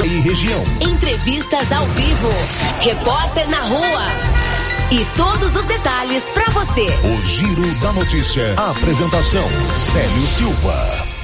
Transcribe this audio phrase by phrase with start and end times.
[0.00, 0.64] e região.
[0.80, 2.28] Entrevistas ao vivo.
[2.80, 4.02] Repórter na rua.
[4.90, 6.86] E todos os detalhes para você.
[7.04, 8.54] O Giro da Notícia.
[8.56, 11.22] A apresentação: Célio Silva.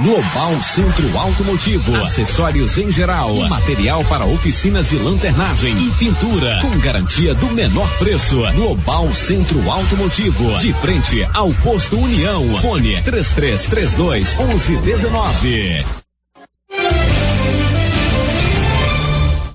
[0.00, 7.34] Global Centro Automotivo, acessórios em geral, material para oficinas de lanternagem e pintura, com garantia
[7.34, 8.40] do menor preço.
[8.54, 12.60] Global Centro Automotivo, de frente ao posto União.
[12.60, 16.07] Fone 3332 1119.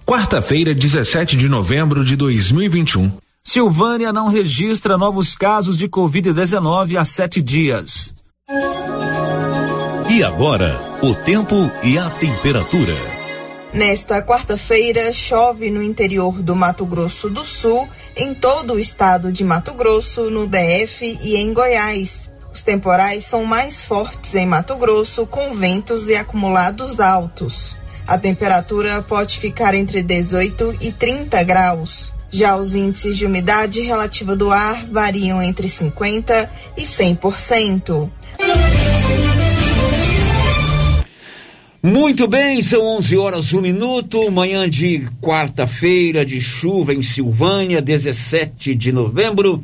[0.06, 3.10] Quarta-feira, 17 de novembro de 2021.
[3.42, 8.14] Silvânia não registra novos casos de Covid-19 há sete dias.
[10.10, 12.94] E agora, o tempo e a temperatura.
[13.74, 19.46] Nesta quarta-feira, chove no interior do Mato Grosso do Sul, em todo o estado de
[19.46, 22.30] Mato Grosso, no DF e em Goiás.
[22.54, 27.78] Os temporais são mais fortes em Mato Grosso, com ventos e acumulados altos.
[28.06, 32.14] A temperatura pode ficar entre 18 e 30 graus.
[32.30, 38.10] Já os índices de umidade relativa do ar variam entre 50 e 100%.
[41.82, 48.74] Muito bem, são 11 horas, um minuto, manhã de quarta-feira de chuva em Silvânia, 17
[48.74, 49.62] de novembro.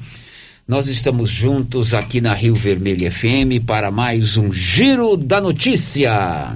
[0.67, 6.55] Nós estamos juntos aqui na Rio Vermelho FM para mais um Giro da Notícia.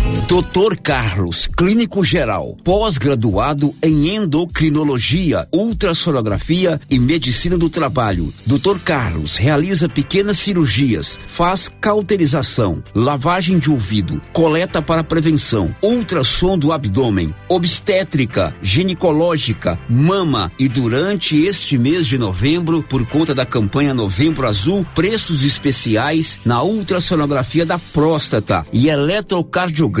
[0.27, 8.33] Doutor Carlos, clínico geral, pós-graduado em endocrinologia, ultrassonografia e medicina do trabalho.
[8.45, 16.71] Doutor Carlos realiza pequenas cirurgias, faz cauterização, lavagem de ouvido, coleta para prevenção, ultrassom do
[16.71, 24.47] abdômen, obstétrica, ginecológica, mama e durante este mês de novembro, por conta da campanha Novembro
[24.47, 30.00] Azul, preços especiais na ultrassonografia da próstata e eletrocardiograma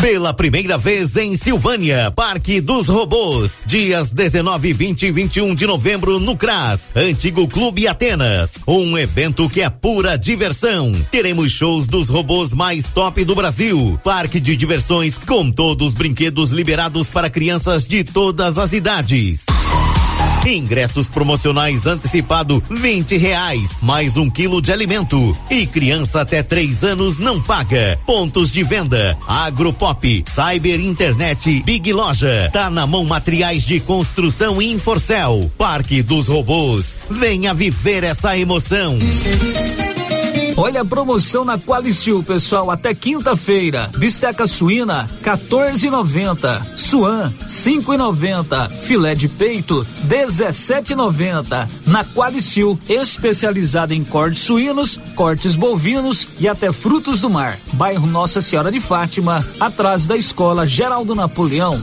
[0.00, 3.62] Pela primeira vez em Silvânia, Parque dos Robôs.
[3.66, 8.58] Dias 19, 20 e 21 de novembro no CRAS, Antigo Clube Atenas.
[8.66, 10.94] Um evento que é pura diversão.
[11.10, 13.98] Teremos shows dos robôs mais top do Brasil.
[14.04, 19.44] Parque de diversões com todos os brinquedos liberados para crianças de todas as idades.
[20.46, 25.36] Ingressos promocionais antecipado vinte reais, mais um quilo de alimento.
[25.50, 27.98] E criança até três anos não paga.
[28.06, 35.50] Pontos de venda, Agropop, Cyber Internet, Big Loja, tá na mão materiais de construção Inforcel.
[35.58, 36.96] Parque dos Robôs.
[37.10, 38.96] Venha viver essa emoção.
[40.58, 43.90] Olha a promoção na Qualicil, pessoal, até quinta-feira.
[43.98, 46.78] Bisteca suína, 14,90.
[46.78, 48.70] Suan, 5,90.
[48.70, 51.68] Filé de peito, 17,90.
[51.86, 57.58] Na Qualicil, especializada em cortes suínos, cortes bovinos e até frutos do mar.
[57.74, 61.82] Bairro Nossa Senhora de Fátima, atrás da Escola Geraldo Napoleão.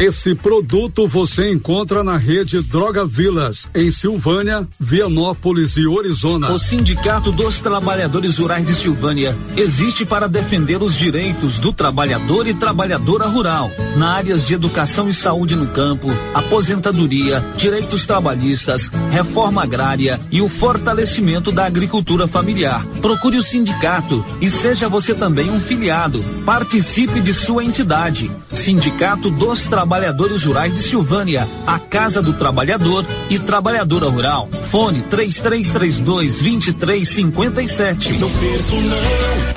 [0.00, 6.50] Esse produto você encontra na rede Droga Vilas, em Silvânia, Vianópolis e Orizona.
[6.50, 12.54] O Sindicato dos Trabalhadores Rurais de Silvânia existe para defender os direitos do trabalhador e
[12.54, 20.20] trabalhadora rural, na áreas de educação e saúde no campo, aposentadoria, direitos trabalhistas, reforma agrária
[20.30, 22.84] e o fortalecimento da agricultura familiar.
[23.00, 26.22] Procure o sindicato e seja você também um filiado.
[26.44, 28.30] Participe de sua entidade.
[28.52, 34.48] Sindicato dos Trabalhadores Rurais de Silvânia, a Casa do Trabalhador e Trabalhadora Rural.
[34.62, 38.14] Fone 3332 2357.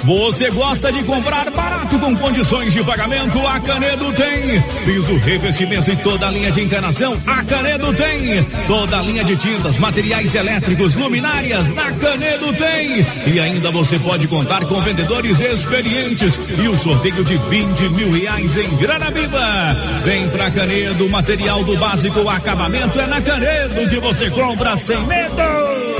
[0.03, 3.45] Você gosta de comprar barato com condições de pagamento?
[3.45, 4.59] A Canedo tem.
[4.85, 7.15] Piso, revestimento e toda a linha de encanação?
[7.27, 8.43] A Canedo tem.
[8.67, 11.71] Toda a linha de tintas, materiais elétricos, luminárias?
[11.71, 13.05] Na Canedo tem.
[13.33, 18.57] E ainda você pode contar com vendedores experientes e o sorteio de 20 mil reais
[18.57, 19.75] em grana viva.
[20.07, 25.05] Vem pra Canedo, material do básico, o acabamento é na Canedo que você compra sem
[25.05, 25.35] medo.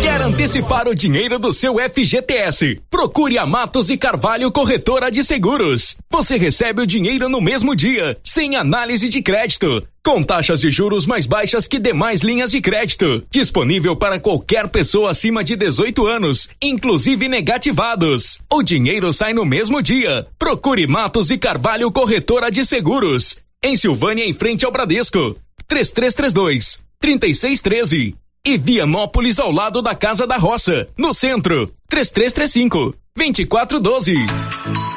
[0.01, 2.79] Quer antecipar o dinheiro do seu FGTS?
[2.89, 5.97] Procure a Matos e Carvalho Corretora de Seguros.
[6.09, 9.85] Você recebe o dinheiro no mesmo dia, sem análise de crédito.
[10.01, 13.25] Com taxas de juros mais baixas que demais linhas de crédito.
[13.29, 18.39] Disponível para qualquer pessoa acima de 18 anos, inclusive negativados.
[18.49, 20.25] O dinheiro sai no mesmo dia.
[20.39, 23.45] Procure Matos e Carvalho Corretora de Seguros.
[23.63, 25.35] Em Silvânia, em frente ao Bradesco.
[25.67, 28.15] 3332 3613.
[28.45, 31.73] E Vianópolis ao lado da Casa da Roça, no centro.
[31.89, 34.96] 3335 2412.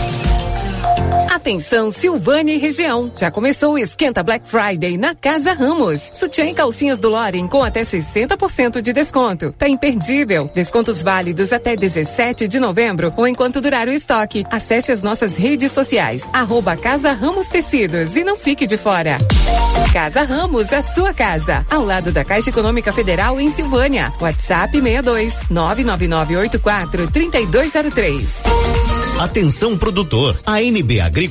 [1.41, 3.11] Atenção Silvânia e região.
[3.19, 6.11] Já começou o esquenta Black Friday na Casa Ramos.
[6.13, 9.51] Sutiã e calcinhas do Loren com até 60% de desconto.
[9.57, 10.47] Tá imperdível.
[10.53, 14.43] Descontos válidos até 17 de novembro ou enquanto durar o estoque.
[14.51, 16.29] Acesse as nossas redes sociais.
[16.31, 19.17] Arroba Casa Ramos Tecidos e não fique de fora.
[19.91, 21.65] Casa Ramos, a sua casa.
[21.71, 24.13] Ao lado da Caixa Econômica Federal em Silvânia.
[24.21, 28.41] WhatsApp 62 99984 3203.
[29.19, 31.30] Atenção produtor, a NB Agrícola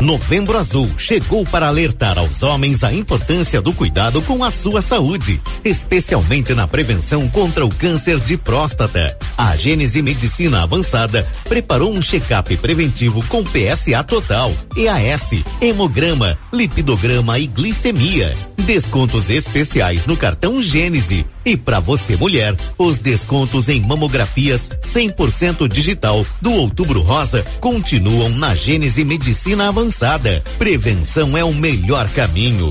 [0.00, 5.40] Novembro Azul chegou para alertar aos homens a importância do cuidado com a sua saúde,
[5.64, 9.16] especialmente na prevenção contra o câncer de próstata.
[9.38, 15.30] A Gênese Medicina Avançada preparou um check-up preventivo com PSA total, EAS,
[15.62, 18.36] hemograma, lipidograma e glicemia.
[18.66, 21.24] Descontos especiais no cartão Gênese.
[21.44, 28.56] E para você mulher, os descontos em mamografias 100% digital do Outubro Rosa continuam na
[28.56, 30.42] Gênese Medicina Avançada avançada.
[30.58, 32.68] Prevenção é o melhor caminho.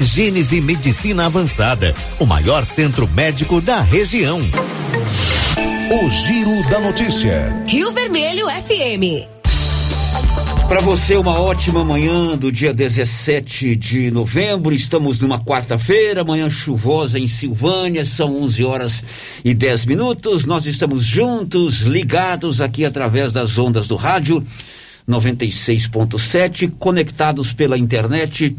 [0.00, 4.40] Gênese Medicina Avançada, o maior centro médico da região.
[5.90, 7.64] O Giro da Notícia.
[7.68, 9.28] Rio Vermelho FM.
[10.66, 14.72] Para você, uma ótima manhã do dia 17 de novembro.
[14.72, 19.04] Estamos numa quarta-feira, manhã chuvosa em Silvânia, são 11 horas
[19.44, 20.46] e 10 minutos.
[20.46, 24.46] Nós estamos juntos, ligados aqui através das ondas do rádio
[25.10, 28.56] 96.7, conectados pela internet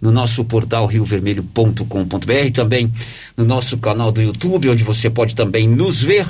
[0.00, 2.90] no nosso portal riovermelho.com.br, também
[3.36, 6.26] no nosso canal do YouTube, onde você pode também nos ver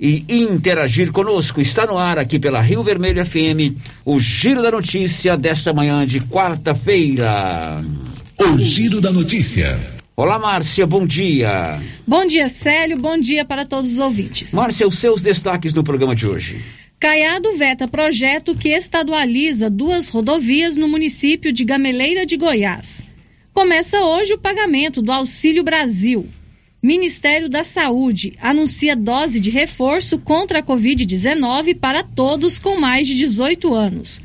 [0.00, 1.60] e interagir conosco.
[1.60, 6.20] Está no ar aqui pela Rio Vermelho FM, o Giro da Notícia desta manhã de
[6.20, 7.82] quarta-feira.
[8.38, 9.93] O Giro da Notícia.
[10.16, 11.80] Olá, Márcia, bom dia.
[12.06, 14.52] Bom dia, Célio, bom dia para todos os ouvintes.
[14.52, 16.64] Márcia, os seus destaques do programa de hoje.
[17.00, 23.02] Caiado veta projeto que estadualiza duas rodovias no município de Gameleira de Goiás.
[23.52, 26.28] Começa hoje o pagamento do Auxílio Brasil.
[26.80, 33.16] Ministério da Saúde anuncia dose de reforço contra a Covid-19 para todos com mais de
[33.16, 34.20] 18 anos.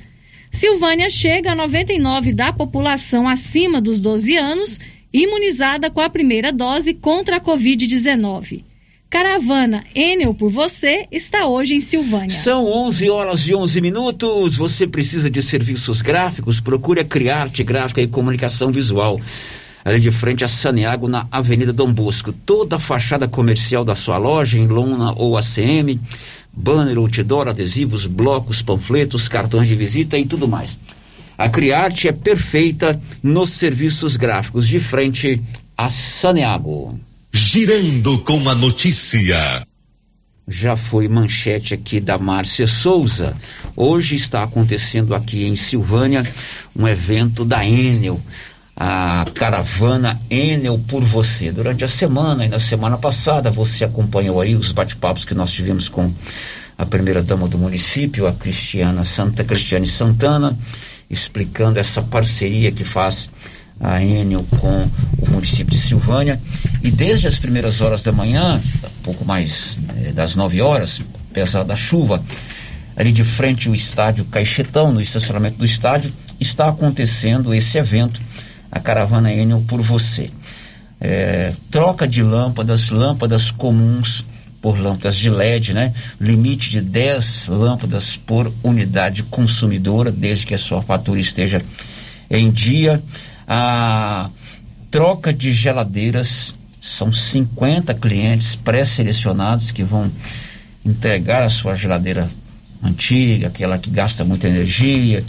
[0.51, 4.79] Silvânia chega a 99 da população acima dos 12 anos
[5.13, 8.63] imunizada com a primeira dose contra a Covid-19.
[9.09, 12.29] Caravana Enel por você está hoje em Silvânia.
[12.29, 14.55] São 11 horas e 11 minutos.
[14.55, 16.59] Você precisa de serviços gráficos?
[16.59, 19.19] Procure a Criarte Gráfica e Comunicação Visual.
[19.83, 22.31] Ali de frente a Saneago, na Avenida Dom Bosco.
[22.31, 25.99] Toda a fachada comercial da sua loja, em lona ou ACM,
[26.53, 30.77] banner, outdoor, adesivos, blocos, panfletos, cartões de visita e tudo mais.
[31.39, 35.41] A Criarte é perfeita nos serviços gráficos, de frente
[35.77, 36.99] a Saneago.
[37.31, 39.65] Girando com a notícia.
[40.45, 43.37] Já foi manchete aqui da Márcia Souza.
[43.73, 46.29] Hoje está acontecendo aqui em Silvânia
[46.75, 48.19] um evento da Enel,
[48.75, 51.53] a caravana Enel por você.
[51.53, 55.87] Durante a semana e na semana passada você acompanhou aí os bate-papos que nós tivemos
[55.87, 56.13] com
[56.77, 60.57] a primeira dama do município, a Cristiana Santa Cristiane Santana,
[61.09, 63.29] explicando essa parceria que faz
[63.79, 64.87] a Enel com
[65.19, 66.39] o município de Silvânia.
[66.83, 68.61] E desde as primeiras horas da manhã,
[69.03, 71.01] pouco mais eh, das 9 horas,
[71.31, 72.23] apesar da chuva,
[72.95, 78.21] ali de frente ao estádio Caixetão, no estacionamento do estádio, está acontecendo esse evento,
[78.71, 80.29] a Caravana Enel por Você.
[81.01, 84.25] É, troca de lâmpadas, lâmpadas comuns
[84.61, 85.93] por lâmpadas de LED, né?
[86.19, 91.63] Limite de 10 lâmpadas por unidade consumidora, desde que a sua fatura esteja
[92.29, 93.01] em dia
[93.47, 94.29] a
[94.91, 96.53] troca de geladeiras.
[96.81, 100.09] São 50 clientes pré-selecionados que vão
[100.85, 102.29] entregar a sua geladeira
[102.81, 105.23] antiga, aquela que gasta muita energia,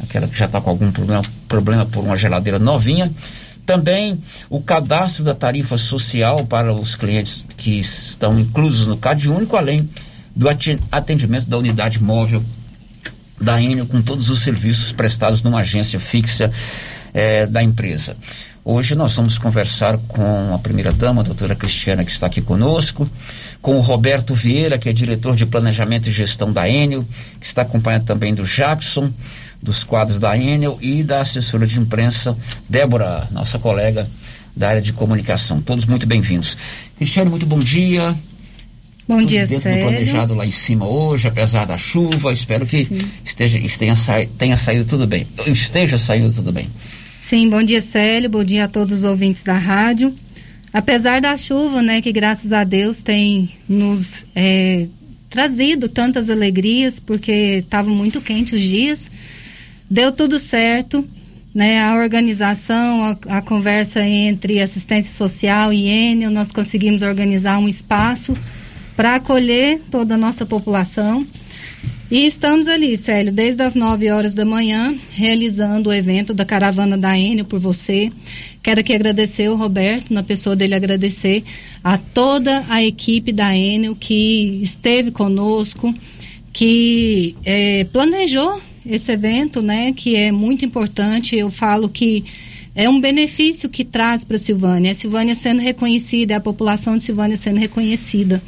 [0.00, 3.10] aquela que já está com algum problema, problema por uma geladeira novinha.
[3.66, 9.56] Também o cadastro da tarifa social para os clientes que estão inclusos no CAD único,
[9.56, 9.88] além
[10.34, 10.46] do
[10.92, 12.42] atendimento da unidade móvel
[13.40, 16.50] da Enel com todos os serviços prestados numa agência fixa
[17.12, 18.16] é, da empresa.
[18.68, 23.08] Hoje nós vamos conversar com a primeira-dama, a doutora Cristiana, que está aqui conosco,
[23.62, 27.04] com o Roberto Vieira, que é diretor de Planejamento e Gestão da Enel,
[27.38, 29.08] que está acompanhado também do Jackson,
[29.62, 32.36] dos quadros da Enel e da assessora de imprensa,
[32.68, 34.10] Débora, nossa colega
[34.56, 35.62] da área de comunicação.
[35.62, 36.56] Todos muito bem-vindos.
[36.96, 38.16] Cristiane, muito bom dia.
[39.06, 39.84] Bom Tudo dia, dentro Célio.
[39.84, 42.32] do planejado lá em cima hoje, apesar da chuva.
[42.32, 42.88] Espero que
[43.24, 45.24] esteja, tenha, sa, tenha saído tudo bem.
[45.46, 46.68] Esteja saindo tudo bem.
[47.28, 48.30] Sim, bom dia, Célio.
[48.30, 50.14] Bom dia a todos os ouvintes da rádio.
[50.72, 54.86] Apesar da chuva, né, que graças a Deus tem nos é,
[55.28, 57.32] trazido tantas alegrias, porque
[57.64, 59.10] estava muito quente os dias,
[59.90, 61.04] deu tudo certo,
[61.52, 67.68] né, a organização, a, a conversa entre assistência social e Enel, nós conseguimos organizar um
[67.68, 68.36] espaço
[68.94, 71.26] para acolher toda a nossa população.
[72.08, 76.96] E estamos ali, Célio, desde as 9 horas da manhã, realizando o evento da Caravana
[76.96, 78.12] da Enel por você.
[78.62, 81.42] Quero aqui agradecer o Roberto, na pessoa dele agradecer
[81.82, 85.92] a toda a equipe da Enel que esteve conosco,
[86.52, 91.34] que eh, planejou esse evento, né, que é muito importante.
[91.34, 92.24] Eu falo que
[92.72, 94.92] é um benefício que traz para a Silvânia.
[94.92, 98.40] A Silvânia sendo reconhecida, a população de Silvânia sendo reconhecida.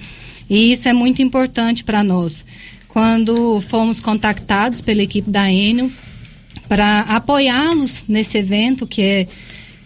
[0.48, 2.44] E isso é muito importante para nós.
[2.88, 5.90] Quando fomos contactados pela equipe da Enel
[6.68, 9.28] para apoiá-los nesse evento que é,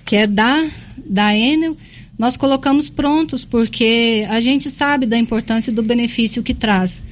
[0.05, 0.65] que é da,
[1.05, 1.77] da Enel,
[2.19, 7.03] nós colocamos prontos, porque a gente sabe da importância do benefício que traz.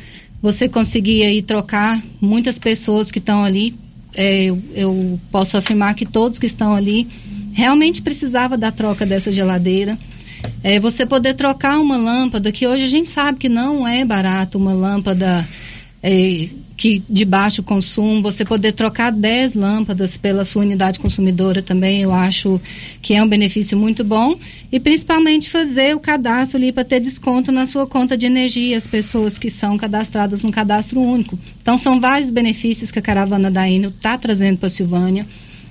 [0.40, 3.74] Você conseguir aí trocar muitas pessoas que estão ali,
[4.14, 7.08] é, eu, eu posso afirmar que todos que estão ali
[7.52, 9.98] realmente precisava da troca dessa geladeira.
[10.62, 14.56] É, você poder trocar uma lâmpada, que hoje a gente sabe que não é barato
[14.56, 15.46] uma lâmpada
[16.02, 22.00] é, que de baixo consumo, você poder trocar 10 lâmpadas pela sua unidade consumidora também,
[22.00, 22.58] eu acho
[23.02, 24.34] que é um benefício muito bom.
[24.72, 28.86] E principalmente fazer o cadastro ali para ter desconto na sua conta de energia, as
[28.86, 31.38] pessoas que são cadastradas no cadastro único.
[31.60, 35.26] Então, são vários benefícios que a caravana da Enel está trazendo para a Silvânia.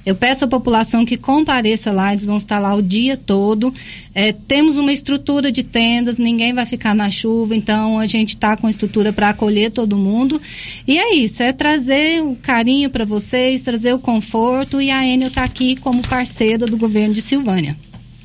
[0.10, 3.72] Eu peço à população que compareça lá, eles vão estar lá o dia todo.
[4.16, 8.58] É, temos uma estrutura de tendas, ninguém vai ficar na chuva, então a gente está
[8.58, 10.42] com estrutura para acolher todo mundo.
[10.88, 15.28] E é isso, é trazer o carinho para vocês, trazer o conforto e a Enel
[15.28, 17.78] está aqui como parceira do governo de Silvânia.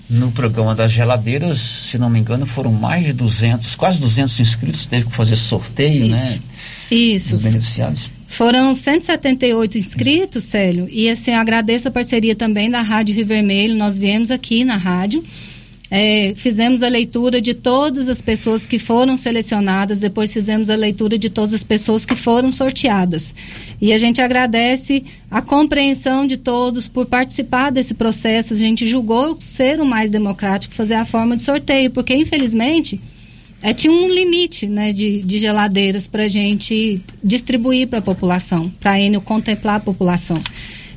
[0.09, 4.87] No programa das geladeiras, se não me engano, foram mais de 200, quase 200 inscritos,
[4.87, 6.14] teve que fazer sorteio, isso.
[6.14, 6.38] né?
[6.91, 7.31] Isso.
[7.33, 8.09] Dos beneficiados.
[8.35, 13.76] Foram 178 inscritos, Célio, e assim, eu agradeço a parceria também da Rádio Rio Vermelho.
[13.76, 15.23] Nós viemos aqui na rádio,
[15.88, 21.17] é, fizemos a leitura de todas as pessoas que foram selecionadas, depois fizemos a leitura
[21.17, 23.33] de todas as pessoas que foram sorteadas.
[23.81, 28.53] E a gente agradece a compreensão de todos por participar desse processo.
[28.53, 33.00] A gente julgou ser o mais democrático fazer a forma de sorteio, porque infelizmente
[33.64, 38.71] é, tinha um limite né, de, de geladeiras para a gente distribuir para a população,
[38.78, 40.38] para a Enel contemplar a população.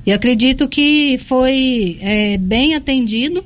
[0.05, 3.41] E acredito que foi é, bem atendido.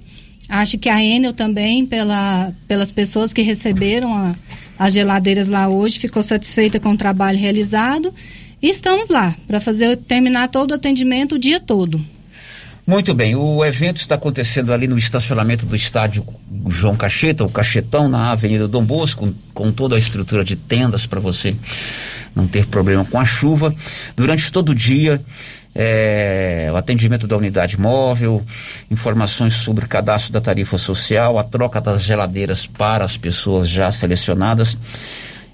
[0.49, 4.35] Acho que a Enel também, pela, pelas pessoas que receberam a,
[4.79, 8.11] as geladeiras lá hoje, ficou satisfeita com o trabalho realizado.
[8.59, 12.01] E estamos lá para fazer terminar todo o atendimento o dia todo.
[12.85, 16.25] Muito bem, o evento está acontecendo ali no estacionamento do estádio
[16.67, 21.19] João Cacheta, o Cachetão, na Avenida Dom Bosco, com toda a estrutura de tendas para
[21.19, 21.55] você
[22.35, 23.73] não ter problema com a chuva.
[24.15, 25.21] Durante todo o dia,
[25.75, 28.43] é, o atendimento da unidade móvel,
[28.89, 33.91] informações sobre o cadastro da tarifa social, a troca das geladeiras para as pessoas já
[33.91, 34.75] selecionadas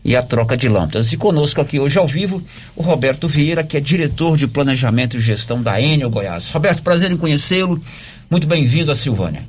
[0.03, 1.11] e a troca de lâmpadas.
[1.11, 2.41] E conosco aqui hoje ao vivo
[2.75, 6.49] o Roberto Vieira, que é diretor de planejamento e gestão da Enel Goiás.
[6.49, 7.81] Roberto, prazer em conhecê-lo.
[8.29, 9.43] Muito bem-vindo a Silvânia.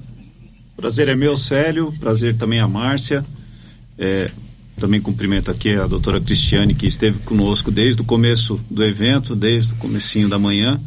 [0.76, 1.92] Prazer é meu, Célio.
[2.00, 3.24] Prazer também a Márcia.
[3.98, 4.30] É,
[4.76, 9.72] também cumprimento aqui a doutora Cristiane, que esteve conosco desde o começo do evento, desde
[9.72, 10.78] o comecinho da manhã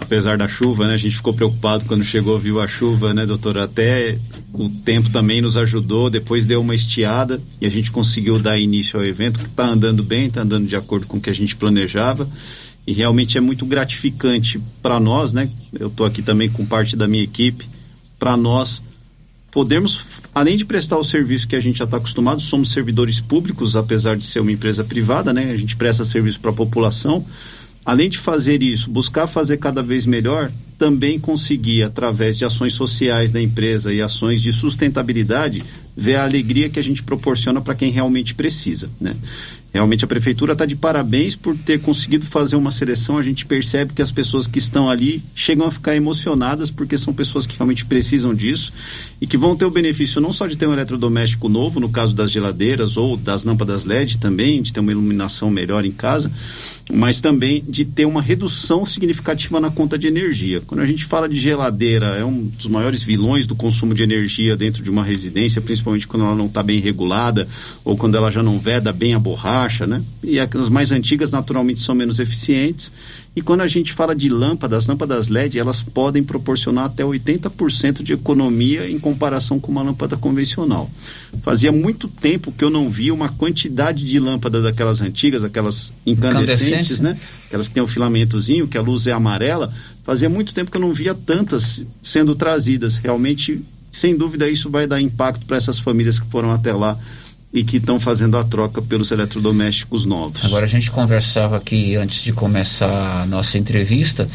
[0.00, 0.94] apesar da chuva, né?
[0.94, 3.64] A gente ficou preocupado quando chegou, viu a chuva, né, doutora?
[3.64, 4.18] Até
[4.52, 8.98] o tempo também nos ajudou, depois deu uma estiada e a gente conseguiu dar início
[8.98, 11.54] ao evento, que está andando bem, está andando de acordo com o que a gente
[11.54, 12.28] planejava
[12.86, 15.48] e realmente é muito gratificante para nós, né?
[15.78, 17.68] Eu estou aqui também com parte da minha equipe,
[18.18, 18.82] para nós
[19.50, 23.76] podermos, além de prestar o serviço que a gente já está acostumado, somos servidores públicos,
[23.76, 25.50] apesar de ser uma empresa privada, né?
[25.50, 27.24] A gente presta serviço para a população,
[27.84, 33.30] além de fazer isso, buscar fazer cada vez melhor, também conseguir, através de ações sociais
[33.30, 35.62] da empresa e ações de sustentabilidade,
[35.96, 38.88] ver a alegria que a gente proporciona para quem realmente precisa.
[39.00, 39.14] Né?
[39.72, 43.16] Realmente a prefeitura está de parabéns por ter conseguido fazer uma seleção.
[43.16, 47.14] A gente percebe que as pessoas que estão ali chegam a ficar emocionadas porque são
[47.14, 48.72] pessoas que realmente precisam disso
[49.20, 52.16] e que vão ter o benefício não só de ter um eletrodoméstico novo, no caso
[52.16, 56.30] das geladeiras ou das lâmpadas LED também, de ter uma iluminação melhor em casa,
[56.92, 60.60] mas também de ter uma redução significativa na conta de energia.
[60.66, 64.56] Quando a gente fala de geladeira, é um dos maiores vilões do consumo de energia
[64.56, 67.46] dentro de uma residência, principalmente quando ela não está bem regulada
[67.84, 70.02] ou quando ela já não veda bem a borracha baixa, né?
[70.24, 72.90] E as mais antigas naturalmente são menos eficientes.
[73.36, 78.14] E quando a gente fala de lâmpadas, lâmpadas LED, elas podem proporcionar até 80% de
[78.14, 80.90] economia em comparação com uma lâmpada convencional.
[81.42, 87.00] Fazia muito tempo que eu não via uma quantidade de lâmpadas daquelas antigas, aquelas incandescentes,
[87.00, 87.18] né?
[87.46, 89.72] Aquelas que tem o um filamentozinho, que a luz é amarela.
[90.04, 92.96] Fazia muito tempo que eu não via tantas sendo trazidas.
[92.96, 96.98] Realmente, sem dúvida, isso vai dar impacto para essas famílias que foram até lá
[97.52, 100.44] e que estão fazendo a troca pelos eletrodomésticos novos.
[100.44, 104.28] Agora a gente conversava aqui antes de começar a nossa entrevista.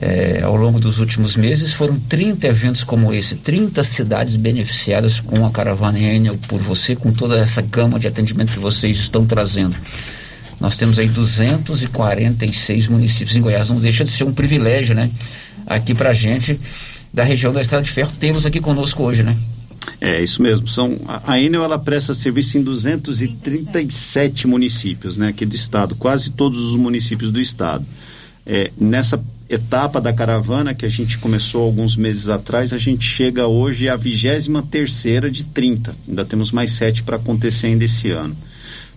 [0.00, 5.44] É, ao longo dos últimos meses foram 30 eventos como esse, 30 cidades beneficiadas com
[5.44, 9.76] a caravana Enel por você, com toda essa gama de atendimento que vocês estão trazendo.
[10.60, 13.68] Nós temos aí 246 municípios em Goiás.
[13.68, 15.10] Não deixa de ser um privilégio, né?
[15.66, 16.58] Aqui pra gente,
[17.12, 19.36] da região da Estrada de Ferro, tê-los aqui conosco hoje, né?
[20.00, 20.68] É, isso mesmo.
[20.68, 26.60] São, a, Enel ela presta serviço em 237 municípios, né, aqui do estado, quase todos
[26.60, 27.84] os municípios do estado.
[28.46, 33.46] É, nessa etapa da caravana que a gente começou alguns meses atrás, a gente chega
[33.46, 35.94] hoje à 23 terceira de 30.
[36.08, 38.36] Ainda temos mais sete para acontecer ainda esse ano.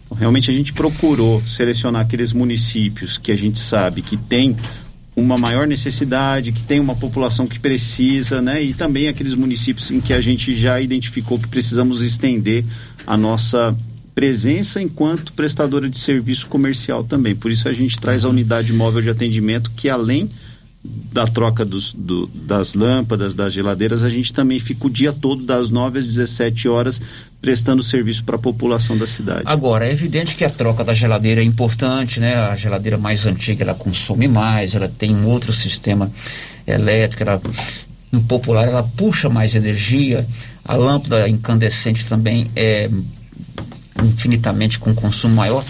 [0.05, 4.55] Então, realmente a gente procurou selecionar aqueles municípios que a gente sabe que tem
[5.15, 8.63] uma maior necessidade, que tem uma população que precisa, né?
[8.63, 12.63] E também aqueles municípios em que a gente já identificou que precisamos estender
[13.05, 13.75] a nossa
[14.15, 17.35] presença enquanto prestadora de serviço comercial também.
[17.35, 20.29] Por isso a gente traz a unidade móvel de atendimento que além
[20.83, 25.45] da troca dos, do, das lâmpadas, das geladeiras, a gente também fica o dia todo,
[25.45, 26.99] das 9 às 17 horas,
[27.39, 29.43] prestando serviço para a população da cidade.
[29.45, 32.35] Agora, é evidente que a troca da geladeira é importante, né?
[32.35, 36.11] A geladeira mais antiga, ela consome mais, ela tem um outro sistema
[36.65, 37.41] elétrico, ela,
[38.11, 40.25] no popular, ela puxa mais energia.
[40.65, 42.89] A lâmpada incandescente também é
[44.01, 45.63] infinitamente com consumo maior,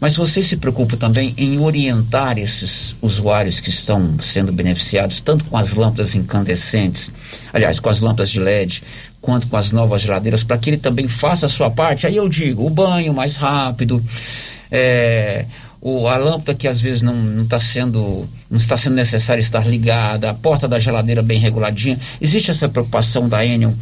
[0.00, 5.56] mas você se preocupa também em orientar esses usuários que estão sendo beneficiados tanto com
[5.56, 7.10] as lâmpadas incandescentes,
[7.52, 8.82] aliás, com as lâmpadas de LED,
[9.20, 12.06] quanto com as novas geladeiras, para que ele também faça a sua parte.
[12.06, 14.02] Aí eu digo, o banho mais rápido,
[14.70, 15.44] é,
[15.80, 20.30] o, a lâmpada que às vezes não está sendo não está sendo necessário estar ligada,
[20.30, 21.98] a porta da geladeira bem reguladinha.
[22.20, 23.72] Existe essa preocupação da Enion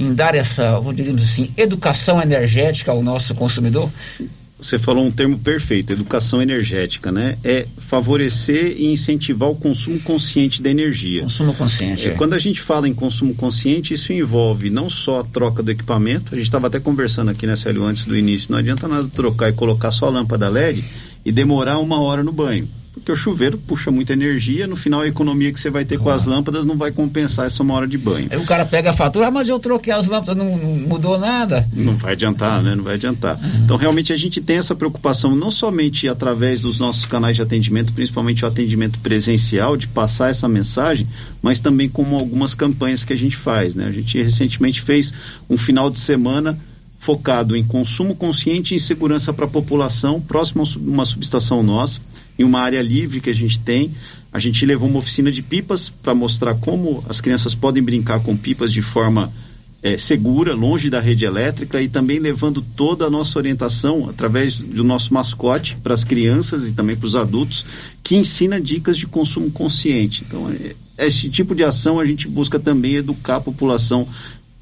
[0.00, 3.90] em dar essa, digamos assim, educação energética ao nosso consumidor?
[4.58, 7.36] Você falou um termo perfeito, educação energética, né?
[7.42, 11.22] É favorecer e incentivar o consumo consciente da energia.
[11.22, 12.08] Consumo consciente.
[12.08, 12.14] É, é.
[12.14, 16.34] Quando a gente fala em consumo consciente, isso envolve não só a troca do equipamento,
[16.34, 19.48] a gente estava até conversando aqui, né, Célio, antes do início, não adianta nada trocar
[19.48, 20.84] e colocar só a lâmpada LED
[21.24, 25.06] e demorar uma hora no banho porque o chuveiro puxa muita energia, no final a
[25.06, 27.96] economia que você vai ter com as lâmpadas não vai compensar essa uma hora de
[27.96, 28.28] banho.
[28.30, 31.18] Aí o cara pega a fatura, ah, mas eu troquei as lâmpadas, não, não, mudou
[31.18, 31.66] nada.
[31.72, 32.74] Não vai adiantar, né?
[32.74, 33.36] Não vai adiantar.
[33.36, 33.64] Uhum.
[33.64, 37.92] Então realmente a gente tem essa preocupação não somente através dos nossos canais de atendimento,
[37.92, 41.06] principalmente o atendimento presencial, de passar essa mensagem,
[41.40, 43.86] mas também como algumas campanhas que a gente faz, né?
[43.86, 45.12] A gente recentemente fez
[45.48, 46.58] um final de semana
[46.98, 52.00] focado em consumo consciente e em segurança para a população, próximo a uma subestação nossa
[52.38, 53.90] em uma área livre que a gente tem.
[54.32, 58.36] A gente levou uma oficina de pipas para mostrar como as crianças podem brincar com
[58.36, 59.30] pipas de forma
[59.82, 64.84] é, segura, longe da rede elétrica e também levando toda a nossa orientação através do
[64.84, 67.64] nosso mascote para as crianças e também para os adultos,
[68.02, 70.24] que ensina dicas de consumo consciente.
[70.26, 74.06] Então, é, esse tipo de ação a gente busca também educar a população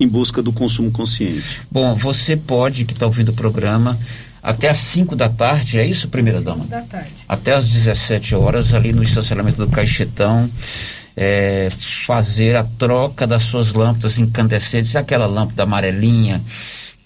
[0.00, 1.60] em busca do consumo consciente.
[1.70, 3.98] Bom, você pode, que está ouvindo o programa,
[4.42, 6.64] até às 5 da tarde, é isso, primeira dama?
[6.66, 7.10] da tarde.
[7.28, 10.50] Até às 17 horas, ali no estacionamento do Caixetão,
[11.16, 16.40] é, fazer a troca das suas lâmpadas incandescentes, aquela lâmpada amarelinha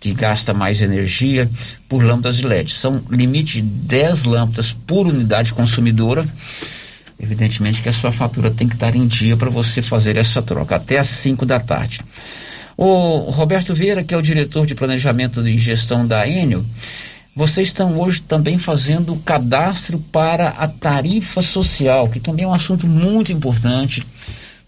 [0.03, 1.49] que gasta mais energia,
[1.89, 2.73] por lâmpadas de LED.
[2.73, 6.27] São limite de 10 lâmpadas por unidade consumidora.
[7.21, 10.75] Evidentemente que a sua fatura tem que estar em dia para você fazer essa troca,
[10.75, 12.01] até às 5 da tarde.
[12.77, 16.65] O Roberto Vieira, que é o diretor de planejamento e gestão da Enel,
[17.35, 22.53] vocês estão hoje também fazendo o cadastro para a tarifa social, que também é um
[22.53, 24.07] assunto muito importante.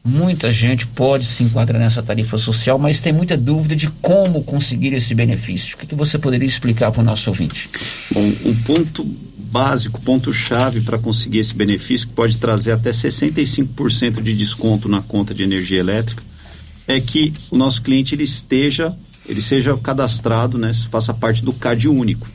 [0.03, 4.93] Muita gente pode se enquadrar nessa tarifa social, mas tem muita dúvida de como conseguir
[4.93, 5.75] esse benefício.
[5.75, 7.71] O que, que você poderia explicar para o nosso ouvinte?
[8.11, 9.05] Bom, um ponto
[9.51, 15.33] básico, ponto-chave para conseguir esse benefício, que pode trazer até 65% de desconto na conta
[15.33, 16.23] de energia elétrica,
[16.89, 18.95] é que o nosso cliente ele esteja,
[19.27, 22.27] ele seja cadastrado, né, faça parte do CAD único.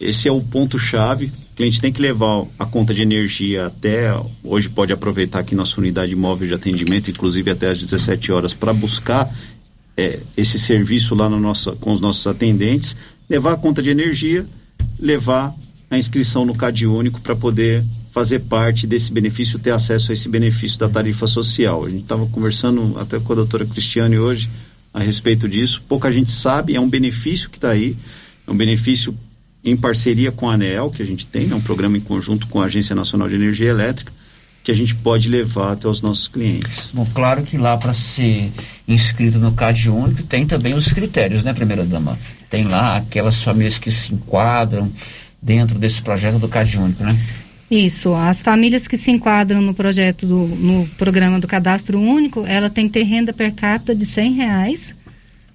[0.00, 1.26] Esse é o ponto-chave.
[1.26, 4.12] O cliente tem que levar a conta de energia até.
[4.44, 8.72] Hoje pode aproveitar aqui nossa unidade móvel de atendimento, inclusive até às 17 horas, para
[8.72, 9.32] buscar
[9.96, 11.30] é, esse serviço lá
[11.80, 12.96] com os nossos atendentes,
[13.28, 14.44] levar a conta de energia,
[15.00, 15.54] levar
[15.90, 20.28] a inscrição no CAD único para poder fazer parte desse benefício, ter acesso a esse
[20.28, 21.84] benefício da tarifa social.
[21.84, 24.48] A gente estava conversando até com a doutora Cristiane hoje
[24.92, 25.82] a respeito disso.
[25.88, 27.96] Pouca gente sabe, é um benefício que está aí,
[28.46, 29.14] é um benefício
[29.66, 32.60] em parceria com a ANEEL, que a gente tem, é um programa em conjunto com
[32.60, 34.12] a Agência Nacional de Energia Elétrica,
[34.62, 36.90] que a gente pode levar até os nossos clientes.
[36.92, 38.50] Bom, claro que lá para ser
[38.86, 42.16] inscrito no CAD único tem também os critérios, né, primeira dama?
[42.48, 44.90] Tem lá aquelas famílias que se enquadram
[45.42, 47.18] dentro desse projeto do CAD único, né?
[47.68, 52.70] Isso, as famílias que se enquadram no projeto do, no programa do cadastro único, ela
[52.70, 54.94] tem que ter renda per capita de cem reais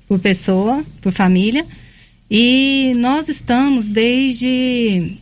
[0.06, 1.66] por pessoa, por família,
[2.34, 5.18] e nós estamos desde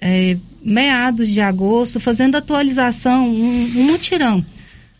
[0.00, 4.44] é, meados de agosto, fazendo atualização, um, um mutirão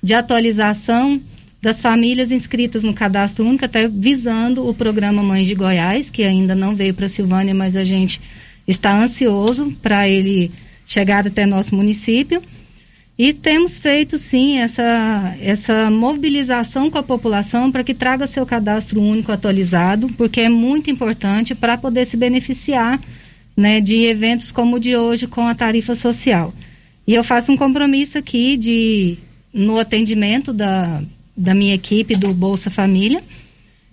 [0.03, 1.21] de atualização
[1.63, 6.57] das famílias inscritas no cadastro único, até visando o programa Mães de Goiás, que ainda
[6.57, 8.21] não veio para Silvânia, mas a gente
[8.67, 10.51] está ansioso para ele
[10.85, 12.43] chegar até nosso município.
[13.19, 19.01] E temos feito sim essa, essa mobilização com a população para que traga seu cadastro
[19.01, 22.99] único atualizado, porque é muito importante para poder se beneficiar
[23.57, 26.55] né, de eventos como o de hoje com a tarifa social.
[27.07, 29.19] E eu faço um compromisso aqui de,
[29.53, 31.03] no atendimento da,
[31.37, 33.23] da minha equipe do Bolsa Família,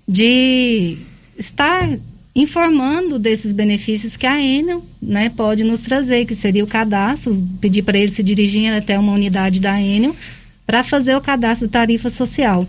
[0.08, 0.98] de
[1.38, 1.90] estar
[2.36, 7.84] informando desses benefícios que a Enel né, pode nos trazer, que seria o cadastro, pedir
[7.84, 10.15] para eles se dirigirem até uma unidade da Enel
[10.65, 12.68] para fazer o cadastro de tarifa social.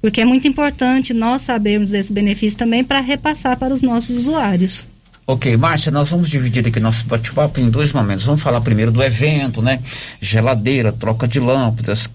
[0.00, 4.84] Porque é muito importante nós sabermos desse benefício também para repassar para os nossos usuários.
[5.26, 8.24] Ok, Márcia, nós vamos dividir aqui nosso bate-papo em dois momentos.
[8.24, 9.80] Vamos falar primeiro do evento, né?
[10.22, 12.08] Geladeira, troca de lâmpadas,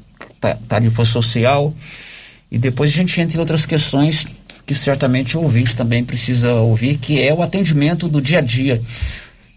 [0.67, 1.73] tarifa social.
[2.51, 4.25] E depois a gente entra em outras questões
[4.65, 8.81] que certamente o ouvinte também precisa ouvir, que é o atendimento do dia a dia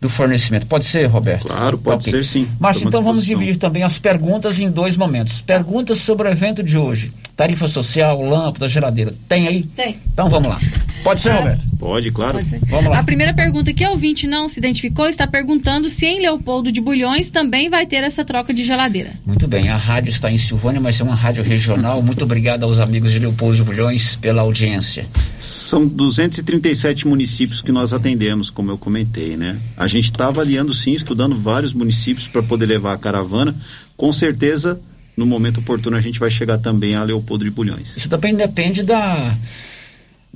[0.00, 0.66] do fornecimento.
[0.66, 1.46] Pode ser, Roberto?
[1.46, 2.12] Claro, pode okay.
[2.12, 2.48] ser sim.
[2.60, 5.40] Mas então vamos dividir também as perguntas em dois momentos.
[5.40, 7.12] Perguntas sobre o evento de hoje.
[7.34, 9.14] Tarifa social, lâmpada, geladeira.
[9.28, 9.62] Tem aí?
[9.62, 9.96] Tem.
[10.12, 10.60] Então vamos lá.
[11.02, 11.64] Pode ser, Roberto?
[11.78, 12.38] Pode, claro.
[12.38, 12.58] Pode.
[12.66, 12.98] Vamos lá.
[12.98, 16.80] A primeira pergunta que o ouvinte não se identificou está perguntando se em Leopoldo de
[16.80, 19.12] Bulhões também vai ter essa troca de geladeira.
[19.24, 22.02] Muito bem, a rádio está em Silvânia, mas é uma rádio regional.
[22.02, 25.06] Muito obrigado aos amigos de Leopoldo de Bulhões pela audiência.
[25.38, 29.58] São 237 municípios que nós atendemos, como eu comentei, né?
[29.76, 33.54] A gente está avaliando sim, estudando vários municípios para poder levar a caravana.
[33.96, 34.80] Com certeza,
[35.16, 37.96] no momento oportuno, a gente vai chegar também a Leopoldo de Bulhões.
[37.96, 39.34] Isso também depende da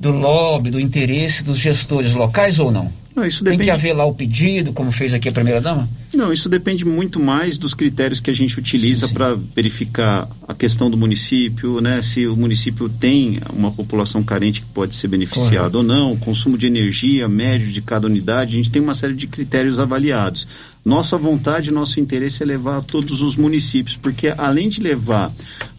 [0.00, 2.90] do lobby, do interesse dos gestores locais ou não?
[3.14, 3.58] Não, isso depende...
[3.58, 5.86] Tem que haver lá o pedido, como fez aqui a primeira-dama?
[6.12, 10.90] Não, isso depende muito mais dos critérios que a gente utiliza para verificar a questão
[10.90, 12.02] do município, né?
[12.02, 16.66] Se o município tem uma população carente que pode ser beneficiada ou não, consumo de
[16.66, 20.46] energia médio de cada unidade, a gente tem uma série de critérios avaliados.
[20.84, 25.30] Nossa vontade, nosso interesse é levar a todos os municípios, porque além de levar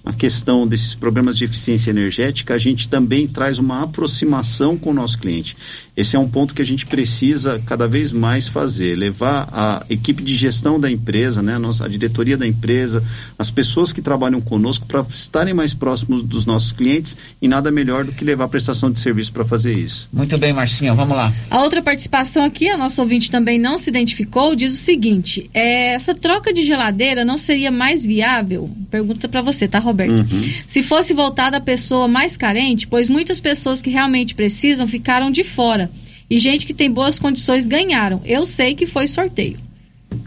[0.05, 4.93] a questão desses problemas de eficiência energética, a gente também traz uma aproximação com o
[4.93, 5.55] nosso cliente.
[5.97, 10.20] Esse é um ponto que a gente precisa cada vez mais fazer, levar a equipe
[10.21, 13.03] de gestão da empresa, né, a, nossa, a diretoria da empresa,
[13.38, 18.05] as pessoas que trabalham conosco para estarem mais próximos dos nossos clientes e nada melhor
[18.05, 20.07] do que levar a prestação de serviço para fazer isso.
[20.13, 21.34] Muito bem, Marcinha, vamos lá.
[21.49, 25.93] A outra participação aqui, a nossa ouvinte também não se identificou, diz o seguinte: é,
[25.93, 28.69] essa troca de geladeira não seria mais viável?
[28.89, 30.12] Pergunta para você, tá, Roberto?
[30.12, 30.53] Uhum.
[30.67, 35.43] Se fosse voltada à pessoa mais carente, pois muitas pessoas que realmente precisam ficaram de
[35.43, 35.89] fora
[36.31, 38.21] e gente que tem boas condições ganharam.
[38.23, 39.57] Eu sei que foi sorteio.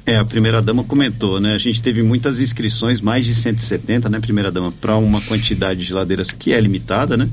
[0.06, 1.54] É, a primeira dama comentou, né?
[1.54, 5.86] A gente teve muitas inscrições, mais de 170, né, primeira dama, para uma quantidade de
[5.86, 7.28] geladeiras que é limitada, né?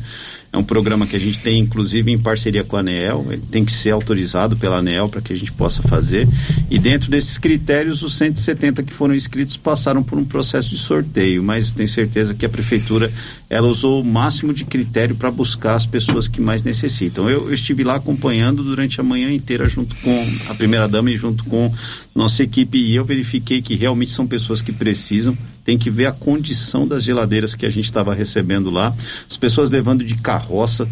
[0.54, 3.26] É um programa que a gente tem, inclusive, em parceria com a ANEEL.
[3.30, 6.28] Ele tem que ser autorizado pela ANEEL para que a gente possa fazer.
[6.70, 11.42] E dentro desses critérios, os 170 que foram inscritos passaram por um processo de sorteio.
[11.42, 13.10] Mas tenho certeza que a prefeitura
[13.50, 17.30] ela usou o máximo de critério para buscar as pessoas que mais necessitam.
[17.30, 21.18] Eu, eu, estive lá acompanhando durante a manhã inteira junto com a primeira dama e
[21.18, 21.72] junto com
[22.14, 25.38] nossa equipe e eu verifiquei que realmente são pessoas que precisam.
[25.64, 28.94] Tem que ver a condição das geladeiras que a gente estava recebendo lá.
[29.30, 30.88] As pessoas levando de carro carroça,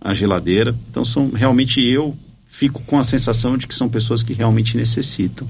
[0.00, 0.74] a geladeira.
[0.90, 5.46] Então são realmente eu fico com a sensação de que são pessoas que realmente necessitam.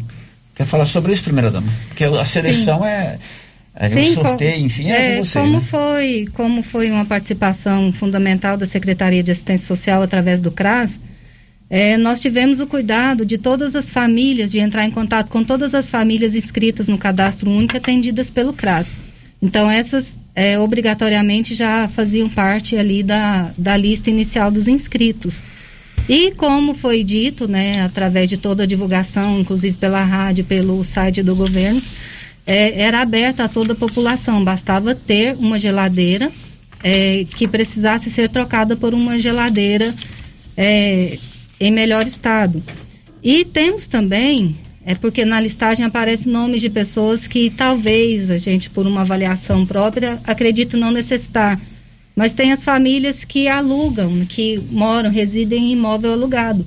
[0.55, 1.71] Quer falar sobre isso, primeira dama?
[1.89, 2.87] Porque a seleção Sim.
[2.87, 3.19] é
[3.77, 5.67] é Sim, um sorteio, enfim, é, é vocês, como né?
[5.69, 10.97] foi como foi uma participação fundamental da Secretaria de Assistência Social através do CRAS,
[11.69, 15.75] é, nós tivemos o cuidado de todas as famílias, de entrar em contato com todas
[15.75, 18.97] as famílias inscritas no cadastro único atendidas pelo CRAS.
[19.43, 25.37] Então, essas é, obrigatoriamente já faziam parte ali da, da lista inicial dos inscritos.
[26.09, 31.23] E como foi dito, né, através de toda a divulgação, inclusive pela rádio, pelo site
[31.23, 31.81] do governo,
[32.47, 36.31] é, era aberta a toda a população, bastava ter uma geladeira
[36.83, 39.95] é, que precisasse ser trocada por uma geladeira
[40.57, 41.17] é,
[41.59, 42.63] em melhor estado.
[43.23, 44.55] E temos também
[44.87, 49.65] é porque na listagem aparecem nomes de pessoas que talvez a gente, por uma avaliação
[49.65, 51.59] própria, acredite não necessitar.
[52.15, 56.65] Mas tem as famílias que alugam, que moram, residem em imóvel alugado.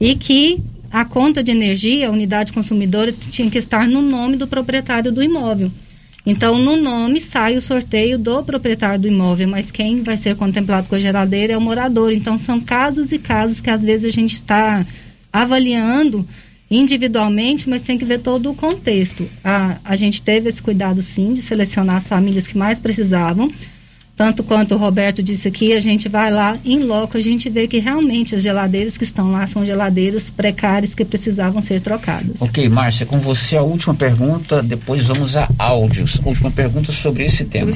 [0.00, 0.58] E que
[0.90, 5.22] a conta de energia, a unidade consumidora, tinha que estar no nome do proprietário do
[5.22, 5.70] imóvel.
[6.24, 10.88] Então, no nome sai o sorteio do proprietário do imóvel, mas quem vai ser contemplado
[10.88, 12.12] com a geladeira é o morador.
[12.12, 14.86] Então, são casos e casos que às vezes a gente está
[15.32, 16.26] avaliando
[16.72, 19.28] individualmente, mas tem que ver todo o contexto.
[19.44, 23.52] A, a gente teve esse cuidado sim de selecionar as famílias que mais precisavam.
[24.14, 27.66] Tanto quanto o Roberto disse aqui, a gente vai lá em loco, a gente vê
[27.66, 32.42] que realmente as geladeiras que estão lá são geladeiras precárias que precisavam ser trocadas.
[32.42, 36.20] Ok, Márcia, com você a última pergunta, depois vamos a áudios.
[36.24, 37.72] Última pergunta sobre esse tema.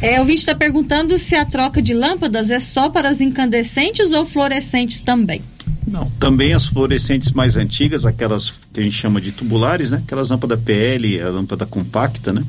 [0.00, 4.10] É, o vídeo está perguntando se a troca de lâmpadas é só para as incandescentes
[4.12, 5.42] ou fluorescentes também.
[5.86, 6.04] Não.
[6.18, 10.02] Também as fluorescentes mais antigas, aquelas que a gente chama de tubulares, né?
[10.04, 12.42] Aquelas lâmpadas PL, a lâmpada compacta, né?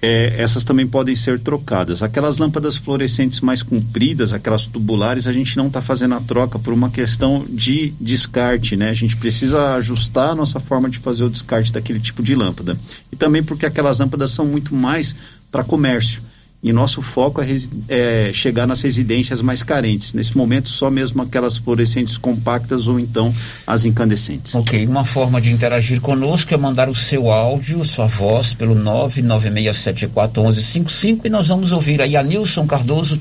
[0.00, 2.04] É, essas também podem ser trocadas.
[2.04, 6.72] Aquelas lâmpadas fluorescentes mais compridas, aquelas tubulares, a gente não está fazendo a troca por
[6.72, 8.90] uma questão de descarte, né?
[8.90, 12.78] A gente precisa ajustar a nossa forma de fazer o descarte daquele tipo de lâmpada.
[13.10, 15.16] E também porque aquelas lâmpadas são muito mais
[15.50, 16.22] para comércio.
[16.60, 17.46] E nosso foco é,
[17.88, 20.12] é, chegar nas residências mais carentes.
[20.12, 23.32] Nesse momento, só mesmo aquelas fluorescentes compactas ou então
[23.64, 24.56] as incandescentes.
[24.56, 31.26] Ok, uma forma de interagir conosco é mandar o seu áudio, sua voz, pelo 996741155
[31.26, 33.20] e nós vamos ouvir aí a Nilson Cardoso,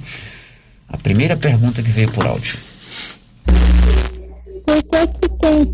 [0.90, 2.58] a primeira pergunta que veio por áudio.
[4.66, 5.72] Por que, que quem,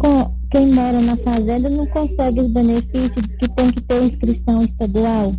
[0.51, 5.33] quem mora na fazenda não consegue os benefícios que tem que ter inscrição estadual?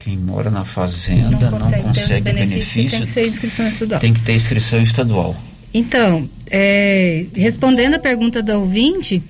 [0.00, 4.00] Quem mora na fazenda não consegue, não consegue benefício, Tem que ter inscrição estadual.
[4.00, 5.36] Tem que ter inscrição estadual.
[5.74, 9.22] Então, é, respondendo a pergunta da ouvinte,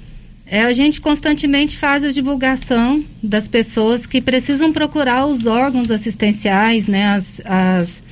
[0.46, 6.86] é, a gente constantemente faz a divulgação das pessoas que precisam procurar os órgãos assistenciais,
[6.86, 8.02] né, as, as,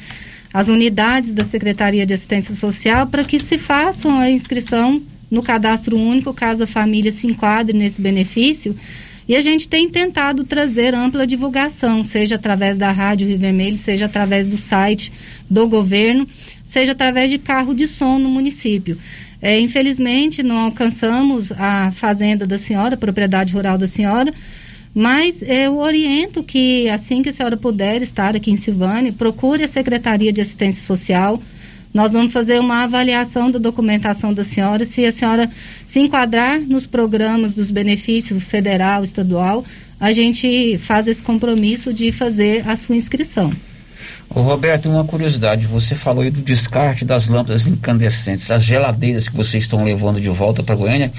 [0.52, 5.96] as unidades da Secretaria de Assistência Social, para que se façam a inscrição no cadastro
[5.96, 8.76] único, caso a família se enquadre nesse benefício
[9.28, 14.06] e a gente tem tentado trazer ampla divulgação, seja através da Rádio Rio Vermelho, seja
[14.06, 15.12] através do site
[15.50, 16.26] do governo,
[16.64, 18.96] seja através de carro de som no município.
[19.40, 24.32] É, infelizmente, não alcançamos a fazenda da senhora, a propriedade rural da senhora,
[24.94, 29.68] mas eu oriento que, assim que a senhora puder estar aqui em Silvânia, procure a
[29.68, 31.40] Secretaria de Assistência Social
[31.92, 35.50] nós vamos fazer uma avaliação da documentação da senhora, se a senhora
[35.84, 39.64] se enquadrar nos programas dos benefícios federal, estadual,
[39.98, 43.52] a gente faz esse compromisso de fazer a sua inscrição.
[44.30, 49.34] Ô Roberto, uma curiosidade, você falou aí do descarte das lâmpadas incandescentes, as geladeiras que
[49.34, 51.10] vocês estão levando de volta para Goiânia,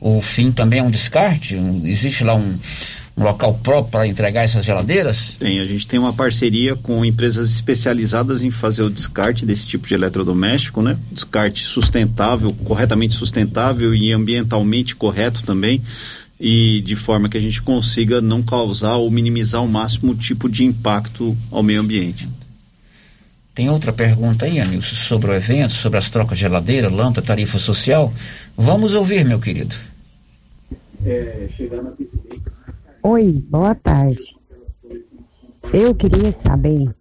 [0.00, 1.56] o fim também é um descarte?
[1.84, 5.36] Existe lá um, um local próprio para entregar essas geladeiras?
[5.38, 9.86] Tem, a gente tem uma parceria com empresas especializadas em fazer o descarte desse tipo
[9.86, 10.96] de eletrodoméstico, né?
[11.10, 15.80] Descarte sustentável, corretamente sustentável e ambientalmente correto também
[16.40, 20.48] e de forma que a gente consiga não causar ou minimizar ao máximo o tipo
[20.48, 22.28] de impacto ao meio ambiente.
[23.54, 27.58] Tem outra pergunta aí, Anilson, sobre o evento, sobre as trocas de geladeira, lâmpada, tarifa
[27.58, 28.12] social?
[28.56, 29.76] Vamos ouvir, meu querido.
[31.04, 31.96] É, chegar nas
[33.04, 34.38] Oi, boa tarde.
[35.74, 36.94] Eu queria saber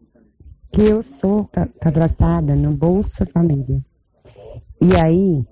[0.71, 1.47] que eu sou
[1.79, 3.85] cadastrada no Bolsa Família.
[4.81, 5.45] E aí,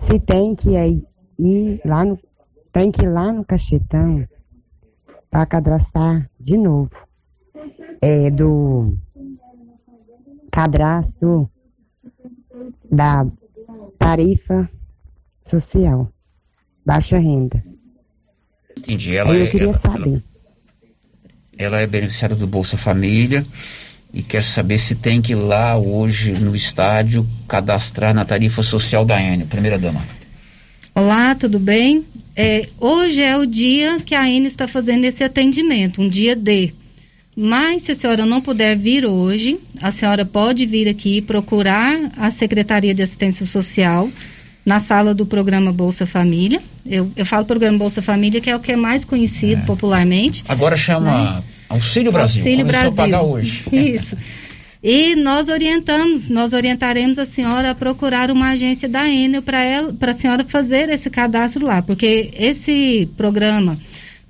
[0.00, 2.18] se tem que ir lá no,
[2.72, 4.26] tem que ir lá no cachetão
[5.30, 6.96] para cadastrar de novo.
[8.00, 8.96] É do
[10.50, 11.50] cadastro
[12.90, 13.26] da
[13.98, 14.66] tarifa
[15.46, 16.10] social,
[16.86, 17.71] baixa renda.
[18.82, 19.16] Entendi.
[19.16, 20.08] Ela eu é, queria ela, saber.
[20.08, 20.22] Ela,
[21.58, 23.46] ela, é beneficiária do Bolsa Família
[24.12, 29.04] e quer saber se tem que ir lá hoje no estádio cadastrar na tarifa social
[29.04, 29.46] da Enio.
[29.46, 30.02] Primeira dama.
[30.94, 32.04] Olá, tudo bem?
[32.36, 36.72] É, hoje é o dia que a Enio está fazendo esse atendimento, um dia D.
[37.34, 42.30] Mas se a senhora não puder vir hoje, a senhora pode vir aqui procurar a
[42.30, 44.10] Secretaria de Assistência Social
[44.64, 46.60] na sala do programa Bolsa Família.
[46.86, 49.64] Eu, eu falo programa Bolsa Família, que é o que é mais conhecido é.
[49.64, 50.44] popularmente.
[50.48, 51.42] Agora chama né?
[51.68, 52.40] Auxílio Brasil.
[52.40, 53.02] Auxílio Começou Brasil.
[53.02, 53.64] a pagar hoje.
[53.72, 54.16] Isso.
[54.82, 60.14] E nós orientamos, nós orientaremos a senhora a procurar uma agência da Enel para a
[60.14, 63.78] senhora fazer esse cadastro lá, porque esse programa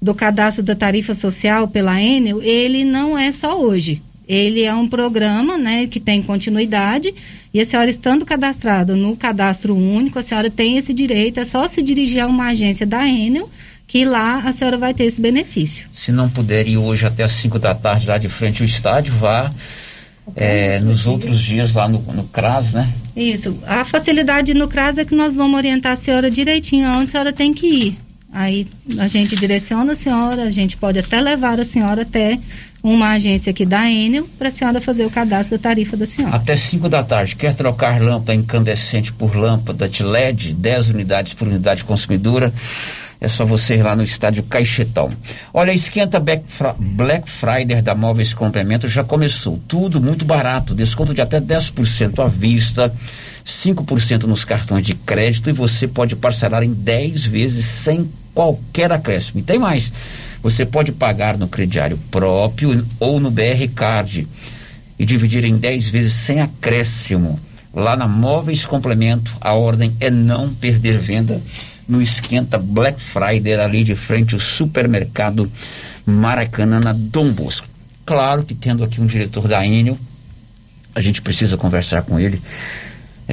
[0.00, 4.02] do cadastro da tarifa social pela Enel, ele não é só hoje.
[4.28, 7.14] Ele é um programa, né, que tem continuidade
[7.52, 11.68] e a senhora estando cadastrada no cadastro único, a senhora tem esse direito, é só
[11.68, 13.48] se dirigir a uma agência da Enel,
[13.86, 15.86] que lá a senhora vai ter esse benefício.
[15.92, 19.12] Se não puder ir hoje até as 5 da tarde lá de frente ao estádio,
[19.14, 19.52] vá
[20.34, 22.90] é, nos outros dias lá no, no CRAS, né?
[23.14, 23.58] Isso.
[23.66, 27.32] A facilidade no CRAS é que nós vamos orientar a senhora direitinho aonde a senhora
[27.32, 27.98] tem que ir.
[28.32, 28.66] Aí
[28.98, 32.38] a gente direciona a senhora, a gente pode até levar a senhora até
[32.82, 36.34] uma agência aqui da Enel para a senhora fazer o cadastro da tarifa da senhora.
[36.34, 37.36] Até 5 da tarde.
[37.36, 42.52] Quer trocar lâmpada incandescente por lâmpada de LED, 10 unidades por unidade consumidora?
[43.20, 45.12] É só você ir lá no estádio Caixetão.
[45.54, 49.60] Olha, esquenta Black Friday da Móveis Complemento já começou.
[49.68, 50.74] Tudo muito barato.
[50.74, 52.92] Desconto de até 10% à vista,
[53.44, 59.40] 5% nos cartões de crédito e você pode parcelar em 10 vezes sem qualquer acréscimo.
[59.40, 59.92] E tem mais.
[60.42, 64.26] Você pode pagar no crediário próprio ou no BR Card
[64.98, 67.38] e dividir em 10 vezes sem acréscimo.
[67.74, 71.40] Lá na Móveis Complemento, a ordem é não perder venda
[71.88, 75.50] no esquenta Black Friday ali de frente ao supermercado
[76.06, 77.66] Maracanã na Dom Bosco.
[78.04, 79.98] Claro que tendo aqui um diretor da Enel,
[80.94, 82.40] a gente precisa conversar com ele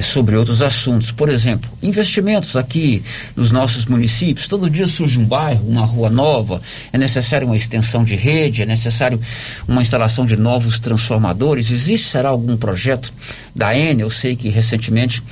[0.02, 1.10] sobre outros assuntos.
[1.10, 3.02] Por exemplo, investimentos aqui
[3.36, 4.48] nos nossos municípios.
[4.48, 6.60] Todo dia surge um bairro, uma rua nova,
[6.92, 9.20] é necessário uma extensão de rede, é necessário
[9.66, 11.70] uma instalação de novos transformadores.
[11.70, 13.12] Existe, será algum projeto
[13.54, 14.06] da Enel?
[14.06, 15.22] Eu sei que recentemente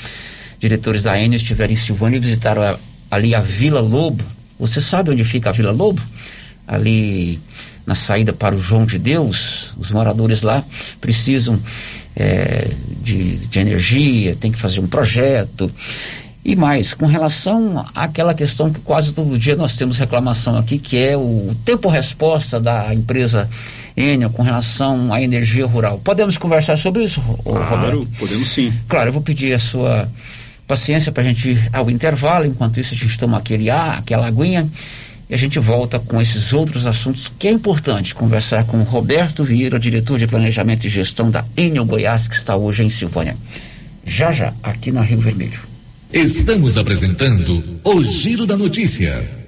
[0.58, 2.78] diretores da Enel estiveram em Silvânia e visitaram a,
[3.10, 4.24] ali a Vila Lobo.
[4.58, 6.02] Você sabe onde fica a Vila Lobo?
[6.66, 7.38] Ali
[7.86, 10.62] na saída para o João de Deus, os moradores lá
[11.00, 11.58] precisam
[12.18, 12.68] é,
[13.00, 15.70] de, de energia, tem que fazer um projeto.
[16.44, 20.96] E mais, com relação àquela questão que quase todo dia nós temos reclamação aqui, que
[20.96, 23.48] é o tempo-resposta da empresa
[23.96, 26.00] Enel com relação à energia rural.
[26.02, 28.08] Podemos conversar sobre isso, claro, Roberto?
[28.18, 28.72] podemos sim.
[28.88, 30.08] Claro, eu vou pedir a sua
[30.66, 34.26] paciência para a gente ir ao intervalo, enquanto isso a gente toma aquele ar, aquela
[34.26, 34.68] aguinha,
[35.28, 39.44] e a gente volta com esses outros assuntos que é importante conversar com o Roberto
[39.44, 43.36] Vieira, diretor de Planejamento e Gestão da Enel Goiás, que está hoje em Silvânia.
[44.06, 45.60] Já já, aqui na Rio Vermelho.
[46.12, 49.47] Estamos apresentando o Giro da Notícia.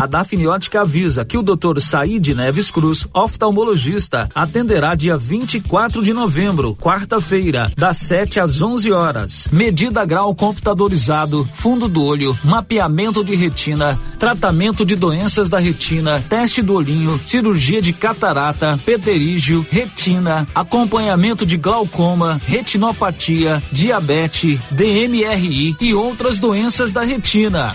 [0.00, 1.80] A Dafniótica avisa que o Dr.
[1.80, 9.48] Said Neves Cruz, oftalmologista, atenderá dia 24 de novembro, quarta-feira, das 7 às 11 horas.
[9.50, 16.62] Medida grau computadorizado, fundo do olho, mapeamento de retina, tratamento de doenças da retina, teste
[16.62, 26.38] do olhinho, cirurgia de catarata, pterígio, retina, acompanhamento de glaucoma, retinopatia, diabetes, DMRI e outras
[26.38, 27.74] doenças da retina.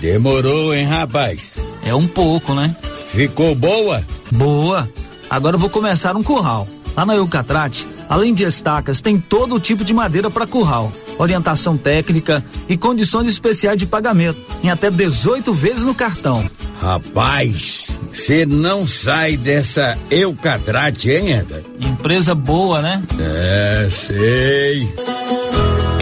[0.00, 1.52] Demorou, hein, rapaz?
[1.84, 2.74] É um pouco, né?
[3.08, 4.04] Ficou boa?
[4.32, 4.88] Boa.
[5.28, 6.68] Agora eu vou começar um curral.
[6.96, 12.42] Lá na Eucatrate, além de estacas, tem todo tipo de madeira para curral, orientação técnica
[12.68, 16.48] e condições especiais de pagamento, em até 18 vezes no cartão.
[16.80, 21.62] Rapaz, você não sai dessa Eucatrate, hein, Eda?
[21.80, 23.02] Empresa boa, né?
[23.18, 24.88] É, sei.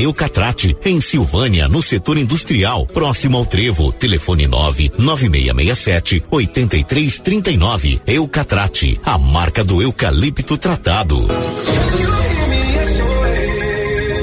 [0.04, 3.90] Eucatrate, em Silvânia, no setor industrial, próximo ao Trevo.
[3.90, 8.02] Telefone 9 9667 8339.
[8.06, 11.26] Eucatrate, a marca do eucalipto tratado.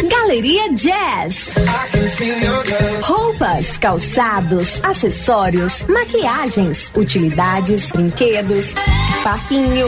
[0.08, 1.50] Galeria Jazz.
[3.02, 8.74] Roupas, calçados, acessórios, maquiagens, utilidades, brinquedos,
[9.24, 9.88] parquinho.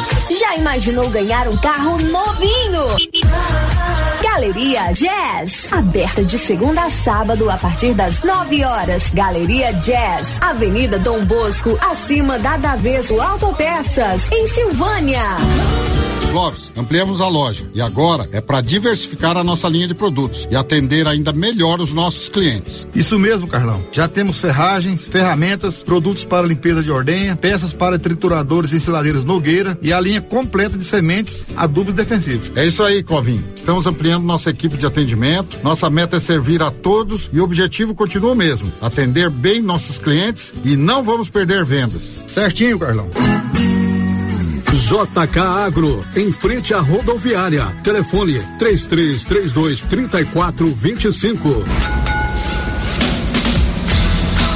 [0.39, 2.95] Já imaginou ganhar um carro novinho?
[4.21, 9.09] Galeria Jazz, aberta de segunda a sábado a partir das 9 horas.
[9.13, 15.21] Galeria Jazz, Avenida Dom Bosco, acima da Daveso Autopeças, em Silvânia.
[16.31, 20.55] Clóvis, ampliamos a loja e agora é para diversificar a nossa linha de produtos e
[20.55, 22.87] atender ainda melhor os nossos clientes.
[22.95, 23.83] Isso mesmo, Carlão.
[23.91, 29.77] Já temos ferragens, ferramentas, produtos para limpeza de ordenha, peças para trituradores e ensiladeiras Nogueira
[29.81, 32.51] e a linha completa de sementes adubos defensivos.
[32.55, 33.43] É isso aí, Clovinho.
[33.55, 35.59] Estamos ampliando nossa equipe de atendimento.
[35.63, 39.97] Nossa meta é servir a todos e o objetivo continua o mesmo: atender bem nossos
[39.97, 42.21] clientes e não vamos perder vendas.
[42.27, 43.09] Certinho, Carlão.
[44.71, 47.65] JK Agro, em frente à rodoviária.
[47.83, 52.20] Telefone 3332 3425.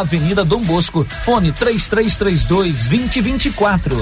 [0.00, 3.96] Avenida Dom Bosco, fone 3332 2024.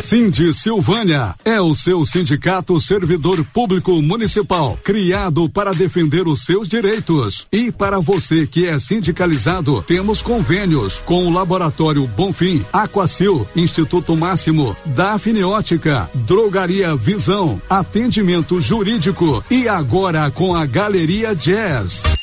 [0.00, 7.46] Cindy Silvânia é o seu sindicato servidor público municipal, criado para defender os seus direitos.
[7.50, 14.76] E para você que é sindicalizado, temos convênios com o Laboratório Bonfim, Aquacil, Instituto Máximo,
[14.86, 22.22] Dafniótica, Drogaria Visão, Atendimento Jurídico e agora com a Galeria Jazz.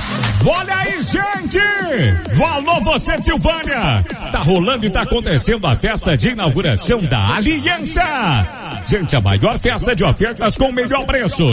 [0.43, 1.59] Olha aí, gente!
[2.43, 4.01] Alô, você, Silvânia!
[4.31, 8.81] Tá rolando e tá acontecendo a festa de inauguração da Aliança!
[8.87, 11.45] Gente, a maior festa de ofertas com o melhor preço.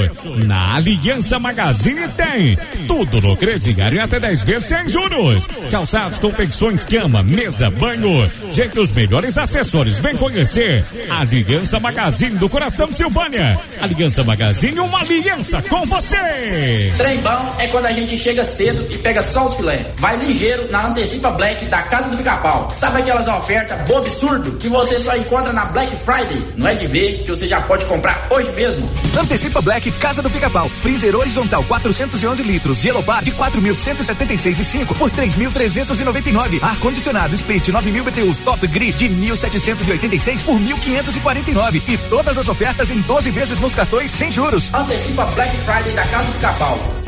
[0.47, 5.47] Na Aliança Magazine tem tudo no crediário até 10 vezes sem juros.
[5.71, 8.25] Calçados, confecções, cama, mesa, banho.
[8.51, 10.01] Gente, os melhores acessórios.
[10.01, 13.61] Vem conhecer a Aliança Magazine do coração de Silvânia.
[13.81, 16.93] Aliança Magazine, uma aliança com você!
[16.97, 19.93] Trem bom é quando a gente chega cedo e pega só os filé.
[19.97, 22.69] Vai ligeiro na Antecipa Black da Casa do Pica-Pau.
[22.77, 26.45] Sabe aquelas ofertas bobo absurdo que você só encontra na Black Friday?
[26.57, 28.89] Não é de ver que você já pode comprar hoje mesmo.
[29.19, 30.69] Antecipa Black Casa do Pica-Pau.
[30.69, 32.85] Freezer horizontal 411 litros.
[32.85, 36.63] Yellow Bar de 4.176,5 por 3.399.
[36.63, 41.83] Ar condicionado Split 9.000 BTUs Top Grid de 1.786 por 1.549.
[41.89, 44.73] E todas as ofertas em 12 vezes nos cartões sem juros.
[44.75, 47.08] Antecipa Black Friday da Casa do Pica-Pau.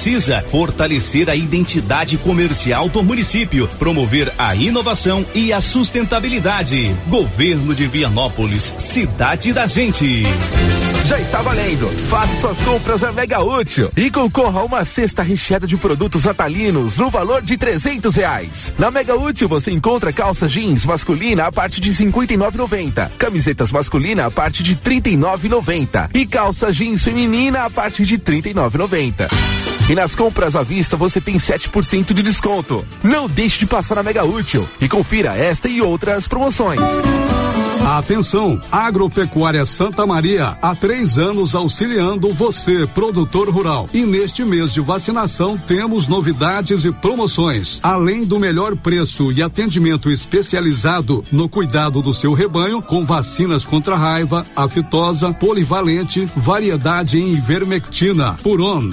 [0.00, 6.96] precisa fortalecer a identidade comercial do município, promover a inovação e a sustentabilidade.
[7.06, 10.22] Governo de Vianópolis, cidade da gente.
[11.04, 11.86] Já está valendo.
[12.06, 16.96] Faça suas compras a Mega Útil e concorra a uma cesta recheada de produtos atalinos
[16.96, 18.72] no valor de trezentos reais.
[18.78, 22.38] Na Mega Útil você encontra calça jeans masculina a partir de cinquenta e
[23.18, 25.18] camisetas masculina a partir de trinta e
[26.14, 29.69] e calça jeans feminina a partir de trinta e.
[29.90, 32.86] E nas compras à vista você tem 7% de desconto.
[33.02, 36.78] Não deixe de passar na Mega Útil e confira esta e outras promoções.
[37.84, 43.88] Atenção, Agropecuária Santa Maria, há três anos auxiliando você, produtor rural.
[43.92, 47.80] E neste mês de vacinação temos novidades e promoções.
[47.82, 53.96] Além do melhor preço e atendimento especializado no cuidado do seu rebanho, com vacinas contra
[53.96, 58.92] raiva, aftosa, polivalente, variedade em ivermectina, puron,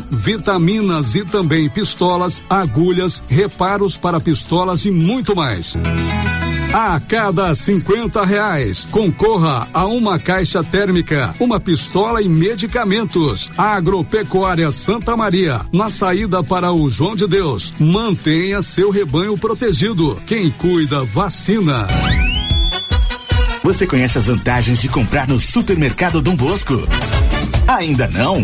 [1.16, 5.76] e também pistolas, agulhas, reparos para pistolas e muito mais.
[6.74, 13.50] A cada 50 reais, concorra a uma caixa térmica, uma pistola e medicamentos.
[13.58, 17.74] Agropecuária Santa Maria, na saída para o João de Deus.
[17.80, 20.22] Mantenha seu rebanho protegido.
[20.26, 21.88] Quem cuida, vacina.
[23.64, 26.88] Você conhece as vantagens de comprar no supermercado Dom Bosco?
[27.68, 28.44] Ainda não?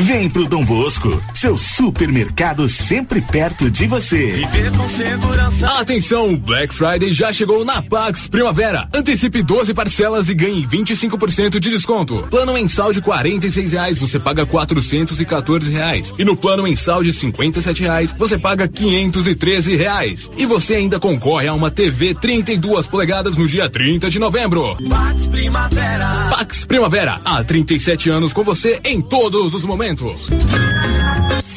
[0.00, 4.26] Vem pro Dom Bosco, seu supermercado sempre perto de você.
[4.28, 5.66] Viver com segurança.
[5.80, 8.88] Atenção, Black Friday já chegou na Pax Primavera.
[8.94, 12.28] Antecipe 12 parcelas e ganhe 25% de desconto.
[12.30, 16.14] Plano mensal de 46 reais, você paga 414 reais.
[16.16, 20.30] E no plano mensal de 57 reais, você paga 513 reais.
[20.38, 24.76] E você ainda concorre a uma TV 32 polegadas no dia 30 de novembro.
[24.88, 26.28] Pax Primavera.
[26.30, 30.28] Pax Primavera, há 37 anos com você em todos os momentos eventos.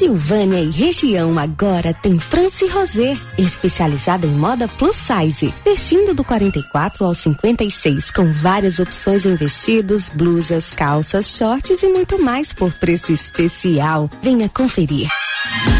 [0.01, 7.05] Silvânia e região agora tem France Rosé, especializada em moda plus size, vestindo do 44
[7.05, 13.13] ao 56, com várias opções em vestidos, blusas, calças, shorts e muito mais por preço
[13.13, 14.09] especial.
[14.23, 15.07] Venha conferir.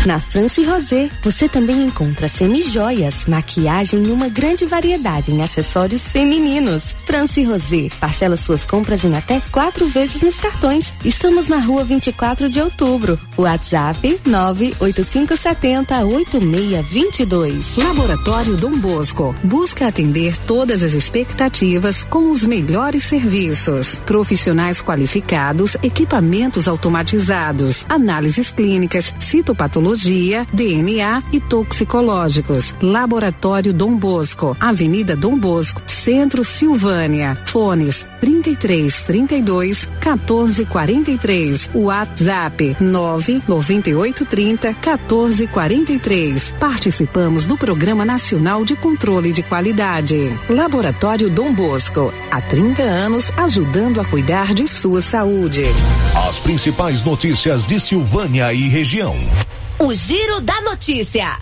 [0.06, 6.84] Na France Rosé, você também encontra semijoias, maquiagem e uma grande variedade em acessórios femininos.
[7.06, 10.92] France Rosé, parcela suas compras em até quatro vezes nos cartões.
[11.06, 13.20] Estamos na rua 24 de outubro.
[13.38, 17.78] WhatsApp 98570 8622.
[17.78, 24.02] Laboratório Dom Bosco busca atender todas as expectativas com os melhores serviços.
[24.06, 32.76] Profissionais qualificados, equipamentos automatizados, análises clínicas, citopatologia, DNA e toxicológicos.
[32.82, 37.38] Laboratório Dom Bosco, Avenida Dom Bosco, Centro Silvânia.
[37.46, 41.70] Fones 33 32 14 43.
[41.74, 42.76] WhatsApp
[43.94, 46.54] 99830 1443.
[46.60, 50.32] Participamos do Programa Nacional de Controle de Qualidade.
[50.50, 55.64] Laboratório Dom Bosco, há 30 anos ajudando a cuidar de sua saúde.
[56.28, 59.14] As principais notícias de Silvânia e região.
[59.80, 61.40] O Giro da Notícia.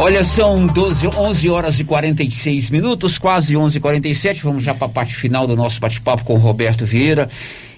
[0.00, 4.86] Olha, são 12, 11 horas e 46 minutos, quase 11 e 47 Vamos já para
[4.86, 7.28] a parte final do nosso bate-papo com o Roberto Vieira.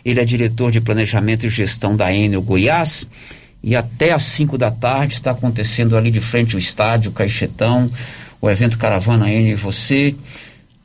[0.05, 3.07] Ele é diretor de planejamento e gestão da Enel Goiás.
[3.62, 7.90] E até às 5 da tarde está acontecendo ali de frente o estádio Caixetão,
[8.40, 10.14] o evento Caravana Enel e Você.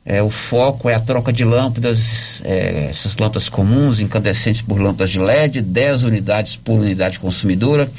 [0.04, 5.10] É, o foco é a troca de lâmpadas, é, essas lâmpadas comuns, incandescentes por lâmpadas
[5.10, 7.90] de LED, 10 unidades por unidade consumidora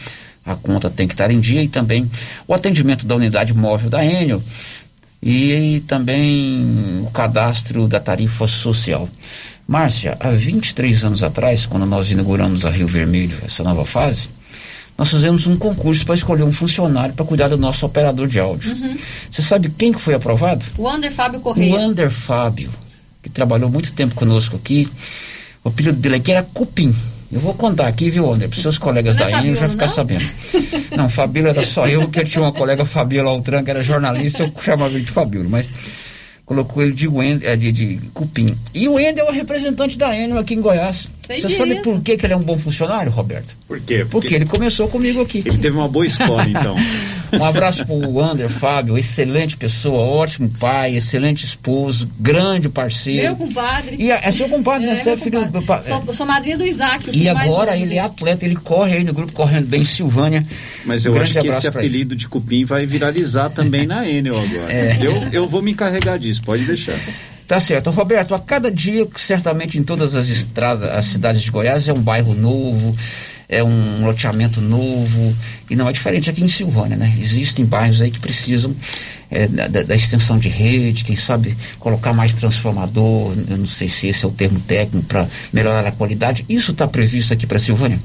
[0.47, 2.09] a conta tem que estar em dia e também
[2.47, 4.41] o atendimento da unidade móvel da Enel
[5.21, 9.09] e, também o cadastro da tarifa social.
[9.67, 14.29] Márcia, há 23 anos atrás, quando nós inauguramos a Rio Vermelho, essa nova fase,
[14.97, 18.71] nós fizemos um concurso para escolher um funcionário para cuidar do nosso operador de áudio.
[18.71, 18.97] Uhum.
[19.29, 20.63] Você sabe quem que foi aprovado?
[20.77, 21.73] O Ander Fábio Correia.
[21.73, 22.71] O Ander Fábio,
[23.21, 24.89] que trabalhou muito tempo conosco aqui.
[25.65, 26.95] O apelido dele aqui era Cupim.
[27.29, 28.47] Eu vou contar aqui, viu, André?
[28.47, 29.93] Para os seus colegas Não é da Enel já ficar não?
[29.93, 30.25] sabendo.
[30.95, 34.43] Não, Fabíola era só eu, porque eu tinha uma colega, Fabíola Altran, que era jornalista,
[34.43, 35.67] eu chamava ele de Fabíola, mas
[36.47, 38.55] colocou ele de, Wend, eh, de, de Cupim.
[38.73, 41.09] E o Wendel é o representante da Enel aqui em Goiás.
[41.27, 43.53] Sei Você sabe por que, que ele é um bom funcionário, Roberto?
[43.67, 44.07] Por quê?
[44.09, 45.39] Porque ele começou comigo aqui.
[45.45, 46.75] Ele teve uma boa escola, então.
[47.29, 53.23] Um abraço pro Ander, Fábio, excelente pessoa, ótimo pai, excelente esposo, grande parceiro.
[53.23, 53.97] Meu compadre.
[53.99, 54.93] E a- é seu compadre, né?
[54.93, 57.09] É, Você é filho do pa- Sou, eu sou madrinha do Isaac.
[57.09, 60.47] o E agora ele é atleta, ele corre aí no grupo correndo bem Silvânia.
[60.85, 61.89] Mas eu Grande acho que esse pra ele.
[61.89, 64.71] apelido de cupim vai viralizar também na Enel agora.
[64.71, 64.97] É.
[65.01, 66.95] Eu, eu vou me encarregar disso, pode deixar.
[67.47, 67.89] Tá certo.
[67.91, 72.01] Roberto, a cada dia, certamente em todas as estradas, as cidades de Goiás, é um
[72.01, 72.93] bairro novo,
[73.47, 75.33] é um loteamento novo,
[75.69, 77.15] e não é diferente aqui em Silvânia, né?
[77.21, 78.75] Existem bairros aí que precisam
[79.31, 84.07] é, da, da, extensão de rede, quem sabe colocar mais transformador, eu não sei se
[84.07, 86.45] esse é o termo técnico, para melhorar a qualidade.
[86.49, 87.99] Isso está previsto aqui para Silvânia?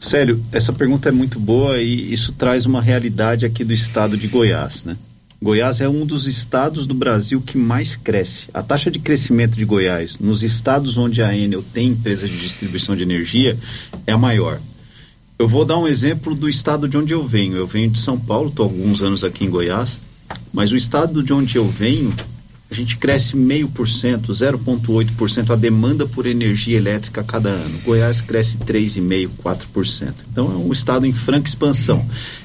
[0.00, 4.26] Sério, essa pergunta é muito boa e isso traz uma realidade aqui do estado de
[4.26, 4.96] Goiás, né?
[5.44, 8.46] Goiás é um dos estados do Brasil que mais cresce.
[8.54, 12.96] A taxa de crescimento de Goiás nos estados onde a Enel tem empresa de distribuição
[12.96, 13.54] de energia
[14.06, 14.58] é a maior.
[15.38, 17.58] Eu vou dar um exemplo do estado de onde eu venho.
[17.58, 19.98] Eu venho de São Paulo, estou alguns anos aqui em Goiás,
[20.50, 22.10] mas o estado de onde eu venho,
[22.70, 27.80] a gente cresce meio por cento, 0,8% a demanda por energia elétrica a cada ano.
[27.84, 30.14] Goiás cresce 3,5%, 4%.
[30.32, 32.02] Então é um estado em franca expansão.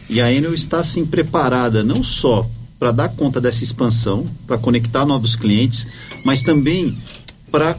[0.10, 2.46] E a Enel está assim preparada não só
[2.80, 5.86] para dar conta dessa expansão, para conectar novos clientes,
[6.24, 6.98] mas também
[7.52, 7.78] para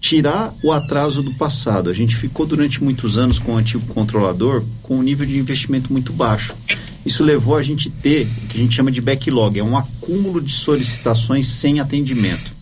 [0.00, 1.90] tirar o atraso do passado.
[1.90, 5.92] A gente ficou durante muitos anos com o antigo controlador com um nível de investimento
[5.92, 6.54] muito baixo.
[7.04, 10.40] Isso levou a gente ter o que a gente chama de backlog, é um acúmulo
[10.40, 12.58] de solicitações sem atendimento.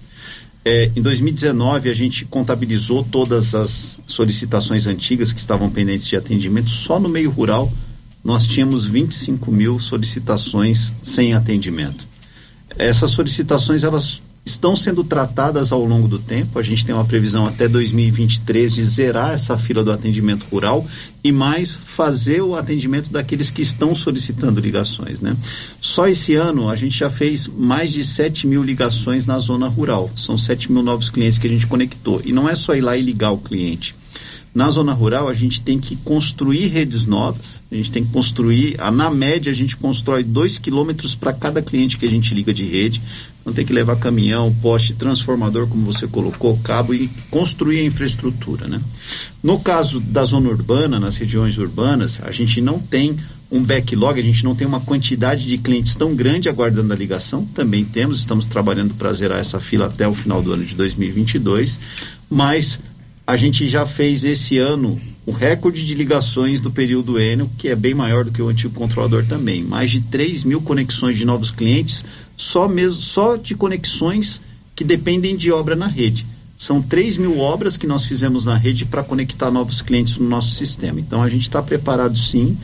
[0.65, 6.71] É, em 2019, a gente contabilizou todas as solicitações antigas que estavam pendentes de atendimento
[6.71, 7.71] só no meio rural
[8.27, 12.05] nós tínhamos 25 mil solicitações sem atendimento.
[12.77, 16.59] Essas solicitações elas estão sendo tratadas ao longo do tempo.
[16.59, 20.85] A gente tem uma previsão até 2023 de zerar essa fila do atendimento rural
[21.23, 25.37] e mais fazer o atendimento daqueles que estão solicitando ligações, né?
[25.81, 30.11] Só esse ano a gente já fez mais de 7 mil ligações na zona rural.
[30.17, 32.21] São 7 mil novos clientes que a gente conectou.
[32.25, 33.95] E não é só ir lá e ligar o cliente
[34.57, 38.79] na zona rural, a gente tem que construir redes novas, a gente tem que construir,
[38.91, 42.65] na média, a gente constrói dois quilômetros para cada cliente que a gente liga de
[42.65, 43.03] rede.
[43.45, 48.67] Não tem que levar caminhão, poste, transformador, como você colocou, cabo e construir a infraestrutura.
[48.67, 48.81] Né?
[49.43, 53.15] No caso da zona urbana, nas regiões urbanas, a gente não tem
[53.53, 57.45] um backlog, a gente não tem uma quantidade de clientes tão grande aguardando a ligação,
[57.45, 61.79] também temos, estamos trabalhando para zerar essa fila até o final do ano de 2022,
[62.31, 62.81] mas
[63.27, 67.75] a gente já fez esse ano o recorde de ligações do período Enel, que é
[67.75, 69.65] bem maior do que o antigo controlador também.
[69.65, 72.05] Mais de 3 mil conexões de novos clientes,
[72.37, 74.41] só, mesmo, só de conexões
[74.77, 76.25] que dependem de obra na rede.
[76.57, 80.53] São 3 mil obras que nós fizemos na rede para conectar novos clientes no nosso
[80.53, 81.01] sistema.
[81.01, 82.57] Então a gente está preparado sim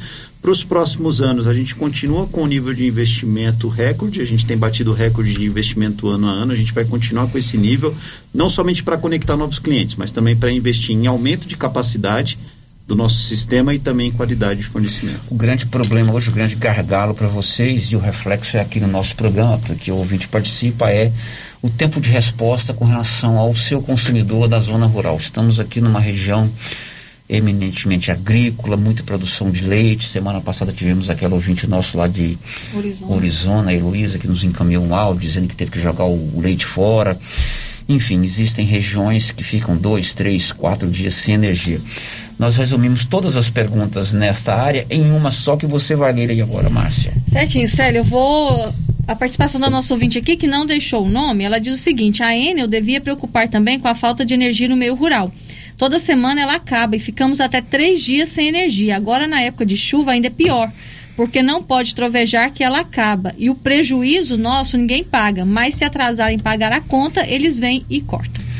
[0.42, 4.44] para os próximos anos, a gente continua com o nível de investimento recorde, a gente
[4.44, 7.94] tem batido recorde de investimento ano a ano, a gente vai continuar com esse nível,
[8.34, 12.36] não somente para conectar novos clientes, mas também para investir em aumento de capacidade
[12.88, 15.20] do nosso sistema e também em qualidade de fornecimento.
[15.30, 18.88] O grande problema hoje, o grande gargalo para vocês, e o reflexo é aqui no
[18.88, 21.12] nosso programa, porque o ouvinte participa, é
[21.62, 25.16] o tempo de resposta com relação ao seu consumidor da zona rural.
[25.16, 26.50] Estamos aqui numa região
[27.32, 30.04] eminentemente agrícola, muita produção de leite.
[30.04, 32.36] Semana passada tivemos aquele ouvinte nosso lá de
[33.08, 36.66] Orizona, a Heloísa, que nos encaminhou um áudio dizendo que teve que jogar o, leite
[36.66, 37.18] fora.
[37.88, 41.80] Enfim, existem regiões que ficam dois, três, quatro dias sem energia.
[42.38, 46.42] Nós resumimos todas as perguntas nesta área em uma só que você vai ler aí
[46.42, 47.12] agora, Márcia.
[47.32, 48.72] Certinho, Célio, eu vou.
[49.08, 52.22] A participação da nossa ouvinte aqui, que não deixou o nome, ela diz o seguinte:
[52.22, 55.32] a Enel devia preocupar também com a falta de energia no meio rural.
[55.82, 58.94] Toda semana ela acaba e ficamos até três dias sem energia.
[58.94, 60.70] Agora, na época de chuva, ainda é pior,
[61.16, 63.34] porque não pode trovejar que ela acaba.
[63.36, 68.00] E o prejuízo nosso ninguém paga, mas se atrasarem pagar a conta, eles vêm e
[68.00, 68.51] cortam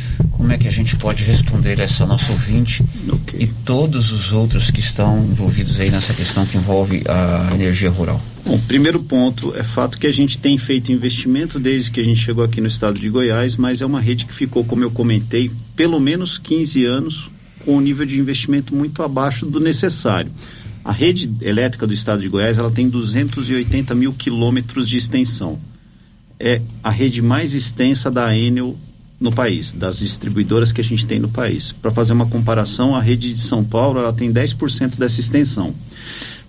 [0.42, 3.42] como é que a gente pode responder essa nossa ouvinte okay.
[3.42, 8.20] e todos os outros que estão envolvidos aí nessa questão que envolve a energia rural?
[8.44, 12.18] Bom, primeiro ponto é fato que a gente tem feito investimento desde que a gente
[12.18, 15.48] chegou aqui no estado de Goiás, mas é uma rede que ficou, como eu comentei,
[15.76, 17.30] pelo menos 15 anos
[17.64, 20.32] com um nível de investimento muito abaixo do necessário.
[20.84, 25.56] A rede elétrica do estado de Goiás ela tem 280 mil quilômetros de extensão.
[26.40, 28.76] É a rede mais extensa da Enel
[29.22, 31.70] no país, das distribuidoras que a gente tem no país.
[31.70, 35.72] Para fazer uma comparação, a rede de São Paulo ela tem 10% dessa extensão.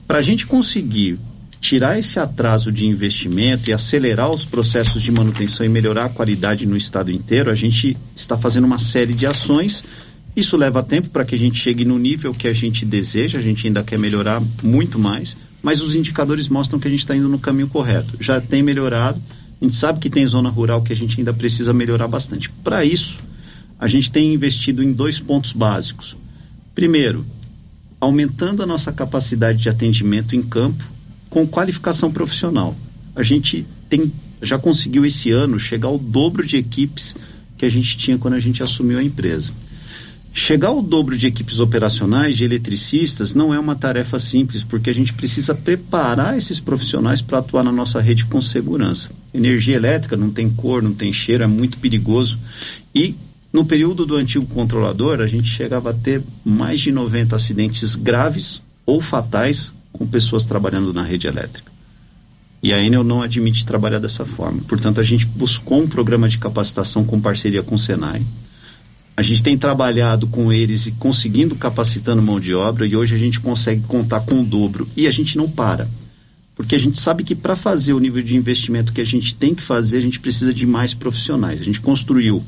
[0.07, 1.19] Para a gente conseguir
[1.61, 6.65] tirar esse atraso de investimento e acelerar os processos de manutenção e melhorar a qualidade
[6.65, 9.83] no estado inteiro, a gente está fazendo uma série de ações.
[10.35, 13.41] Isso leva tempo para que a gente chegue no nível que a gente deseja, a
[13.41, 17.29] gente ainda quer melhorar muito mais, mas os indicadores mostram que a gente está indo
[17.29, 18.17] no caminho correto.
[18.19, 19.21] Já tem melhorado,
[19.63, 22.49] a gente sabe que tem zona rural que a gente ainda precisa melhorar bastante.
[22.49, 23.17] Para isso,
[23.79, 26.17] a gente tem investido em dois pontos básicos.
[26.75, 27.25] Primeiro,
[27.97, 30.83] aumentando a nossa capacidade de atendimento em campo
[31.29, 32.75] com qualificação profissional.
[33.15, 34.11] A gente tem,
[34.41, 37.15] já conseguiu esse ano chegar ao dobro de equipes
[37.57, 39.49] que a gente tinha quando a gente assumiu a empresa.
[40.35, 44.93] Chegar ao dobro de equipes operacionais, de eletricistas, não é uma tarefa simples, porque a
[44.93, 49.11] gente precisa preparar esses profissionais para atuar na nossa rede com segurança.
[49.31, 52.39] Energia elétrica não tem cor, não tem cheiro, é muito perigoso.
[52.95, 53.13] E
[53.53, 58.59] no período do antigo controlador, a gente chegava a ter mais de 90 acidentes graves
[58.87, 61.71] ou fatais com pessoas trabalhando na rede elétrica.
[62.63, 64.63] E a Enel não admite trabalhar dessa forma.
[64.67, 68.23] Portanto, a gente buscou um programa de capacitação com parceria com o Senai
[69.15, 73.17] a gente tem trabalhado com eles e conseguindo capacitando mão de obra e hoje a
[73.17, 75.87] gente consegue contar com o dobro e a gente não para.
[76.55, 79.53] Porque a gente sabe que para fazer o nível de investimento que a gente tem
[79.53, 81.61] que fazer, a gente precisa de mais profissionais.
[81.61, 82.43] A gente construiu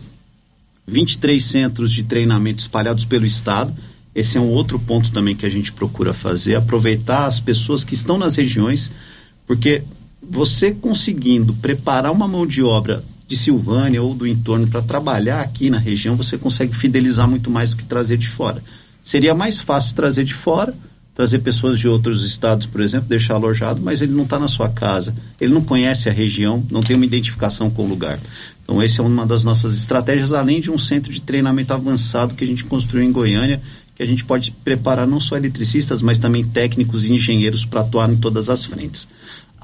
[0.87, 3.73] 23 centros de treinamento espalhados pelo estado.
[4.13, 7.93] Esse é um outro ponto também que a gente procura fazer, aproveitar as pessoas que
[7.93, 8.91] estão nas regiões,
[9.45, 9.83] porque
[10.21, 15.69] você conseguindo preparar uma mão de obra de Silvânia ou do entorno para trabalhar aqui
[15.69, 18.61] na região, você consegue fidelizar muito mais do que trazer de fora.
[19.03, 20.73] Seria mais fácil trazer de fora,
[21.15, 24.69] trazer pessoas de outros estados, por exemplo, deixar alojado, mas ele não está na sua
[24.69, 28.19] casa, ele não conhece a região, não tem uma identificação com o lugar.
[28.63, 32.43] Então, essa é uma das nossas estratégias, além de um centro de treinamento avançado que
[32.43, 33.61] a gente construiu em Goiânia,
[33.95, 38.11] que a gente pode preparar não só eletricistas, mas também técnicos e engenheiros para atuar
[38.11, 39.07] em todas as frentes.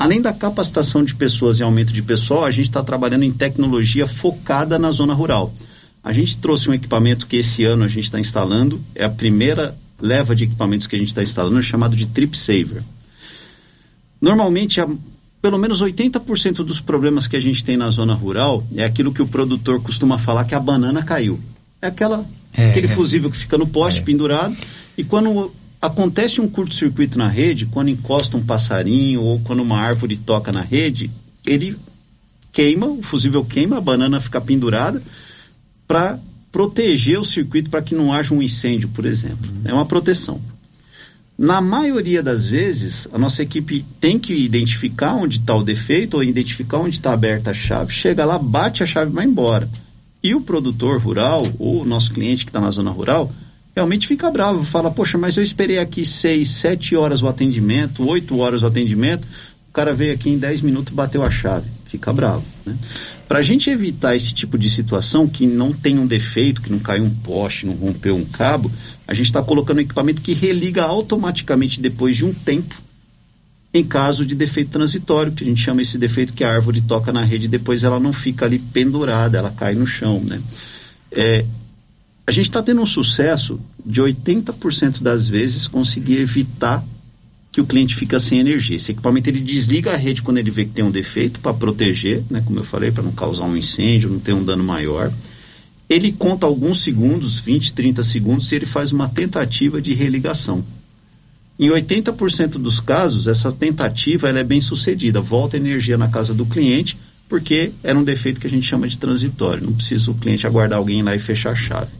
[0.02, 4.08] Além da capacitação de pessoas e aumento de pessoal, a gente está trabalhando em tecnologia
[4.08, 5.54] focada na zona rural.
[6.04, 9.78] A gente trouxe um equipamento que esse ano a gente está instalando, é a primeira
[10.02, 12.82] leva de equipamentos que a gente está instalando, chamado de Trip Saver.
[14.20, 14.90] Normalmente, a,
[15.40, 19.22] pelo menos 80% dos problemas que a gente tem na zona rural é aquilo que
[19.22, 21.40] o produtor costuma falar que a banana caiu.
[21.80, 22.26] É aquela,
[22.56, 22.90] é, aquele é.
[22.90, 24.04] fusível que fica no poste é.
[24.04, 24.58] pendurado
[24.98, 30.16] e quando Acontece um curto-circuito na rede quando encosta um passarinho ou quando uma árvore
[30.16, 31.10] toca na rede,
[31.46, 31.76] ele
[32.52, 35.02] queima, o fusível queima, a banana fica pendurada
[35.88, 36.20] para
[36.52, 39.50] proteger o circuito para que não haja um incêndio, por exemplo.
[39.50, 39.62] Uhum.
[39.66, 40.40] É uma proteção.
[41.38, 46.24] Na maioria das vezes, a nossa equipe tem que identificar onde está o defeito ou
[46.24, 47.92] identificar onde está aberta a chave.
[47.92, 49.68] Chega lá, bate a chave e vai embora.
[50.22, 53.34] E o produtor rural, ou o nosso cliente que está na zona rural,
[53.76, 58.38] realmente fica bravo, fala, poxa, mas eu esperei aqui seis, sete horas o atendimento, oito
[58.40, 59.28] horas o atendimento,
[59.70, 62.76] o cara veio aqui em dez minutos bateu a chave, fica bravo, né?
[63.28, 66.80] Para a gente evitar esse tipo de situação, que não tem um defeito, que não
[66.80, 68.70] caiu um poste, não rompeu um cabo,
[69.08, 72.76] a gente está colocando um equipamento que religa automaticamente depois de um tempo,
[73.74, 77.14] em caso de defeito transitório, que a gente chama esse defeito que a árvore toca
[77.14, 80.42] na rede e depois ela não fica ali pendurada, ela cai no chão, né?
[81.10, 81.46] É,
[82.32, 86.82] a gente está tendo um sucesso de 80% das vezes conseguir evitar
[87.52, 88.78] que o cliente fica sem energia.
[88.78, 92.24] Esse equipamento ele desliga a rede quando ele vê que tem um defeito para proteger,
[92.30, 95.12] né, como eu falei, para não causar um incêndio, não ter um dano maior.
[95.90, 100.64] Ele conta alguns segundos, 20, 30 segundos, e ele faz uma tentativa de religação.
[101.60, 106.46] Em 80% dos casos, essa tentativa ela é bem sucedida, volta energia na casa do
[106.46, 109.66] cliente, porque era um defeito que a gente chama de transitório.
[109.66, 111.92] Não precisa o cliente aguardar alguém lá e fechar a chave.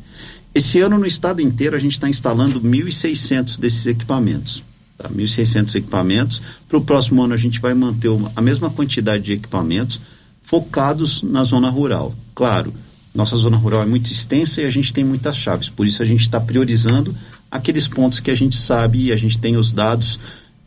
[0.54, 4.64] Esse ano, no estado inteiro, a gente está instalando 1.600 desses equipamentos.
[4.98, 5.10] Tá?
[5.10, 6.42] 1.600 equipamentos.
[6.68, 10.00] Para o próximo ano, a gente vai manter uma, a mesma quantidade de equipamentos
[10.44, 12.14] focados na zona rural.
[12.36, 12.74] Claro,
[13.14, 16.06] nossa zona rural é muito extensa e a gente tem muitas chaves, por isso a
[16.06, 17.16] gente está priorizando
[17.50, 20.20] aqueles pontos que a gente sabe e a gente tem os dados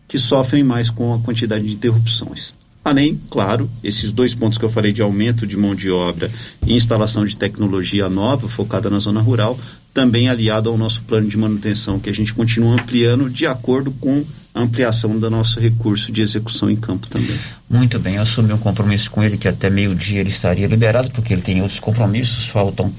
[0.09, 2.53] que sofrem mais com a quantidade de interrupções.
[2.85, 6.31] Além, claro, esses dois pontos que eu falei de aumento de mão de obra
[6.67, 9.59] e instalação de tecnologia nova focada na zona rural,
[9.95, 14.23] também aliado ao nosso plano de manutenção, que a gente continua ampliando de acordo com
[14.55, 17.37] a ampliação do nosso recurso de execução em campo também.
[17.71, 21.33] Muito bem, eu assumi um compromisso com ele que até meio-dia ele estaria liberado, porque
[21.33, 22.93] ele tem outros compromissos, faltam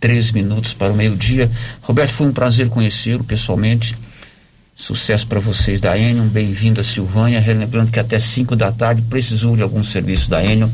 [0.00, 1.50] três minutos para o meio-dia.
[1.82, 3.94] Roberto, foi um prazer conhecê-lo pessoalmente
[4.78, 7.40] Sucesso para vocês da Enel, bem-vindo a Silvânia.
[7.40, 10.70] Relembrando que até 5 da tarde precisou de algum serviço da Enel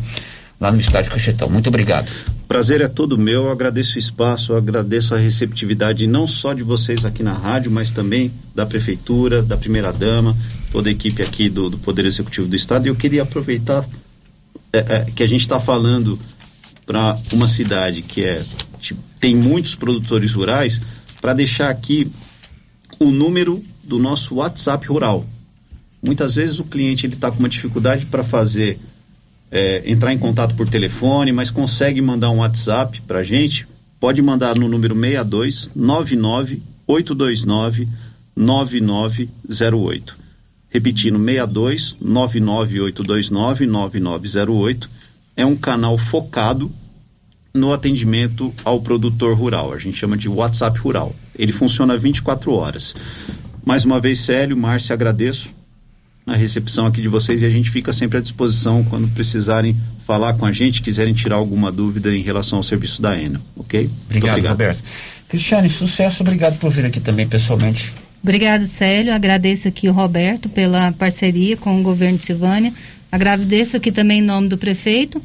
[0.60, 1.48] lá no estádio Cachetão.
[1.48, 2.10] Muito obrigado.
[2.48, 7.04] Prazer é todo meu, eu agradeço o espaço, agradeço a receptividade não só de vocês
[7.04, 10.36] aqui na rádio, mas também da Prefeitura, da Primeira Dama,
[10.72, 12.86] toda a equipe aqui do, do Poder Executivo do Estado.
[12.86, 13.86] E eu queria aproveitar
[14.72, 16.18] é, é, que a gente está falando
[16.84, 18.44] para uma cidade que é,
[19.20, 20.80] tem muitos produtores rurais,
[21.20, 22.10] para deixar aqui
[22.98, 25.26] o número do nosso WhatsApp rural.
[26.02, 28.78] Muitas vezes o cliente ele está com uma dificuldade para fazer
[29.50, 33.66] é, entrar em contato por telefone, mas consegue mandar um WhatsApp para a gente.
[34.00, 37.88] Pode mandar no número 62 99 829
[38.34, 40.16] 9908.
[40.70, 44.90] Repetindo, 62 99 829 9908.
[45.36, 46.70] É um canal focado
[47.54, 49.72] no atendimento ao produtor rural.
[49.72, 51.14] A gente chama de WhatsApp Rural.
[51.38, 52.94] Ele funciona 24 horas.
[53.64, 55.52] Mais uma vez, Célio, Márcia, agradeço
[56.26, 60.34] a recepção aqui de vocês e a gente fica sempre à disposição quando precisarem falar
[60.34, 63.90] com a gente, quiserem tirar alguma dúvida em relação ao serviço da Enel, ok?
[64.06, 64.52] Obrigado, obrigado.
[64.52, 64.82] Roberto.
[65.28, 67.92] Cristiane, sucesso, obrigado por vir aqui também pessoalmente.
[68.22, 69.12] Obrigado, Célio.
[69.12, 72.72] Agradeço aqui o Roberto pela parceria com o governo de Silvânia.
[73.10, 75.20] Agradeço aqui também em nome do prefeito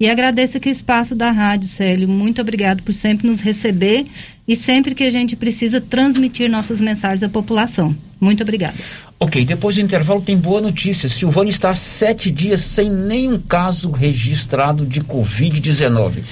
[0.00, 2.08] e agradeço aqui o espaço da rádio, Célio.
[2.08, 4.06] Muito obrigado por sempre nos receber
[4.46, 7.94] e sempre que a gente precisa transmitir nossas mensagens à população.
[8.20, 8.76] Muito obrigada.
[9.18, 11.08] Ok, depois do intervalo tem boa notícia.
[11.08, 16.22] Silvânia está há sete dias sem nenhum caso registrado de Covid-19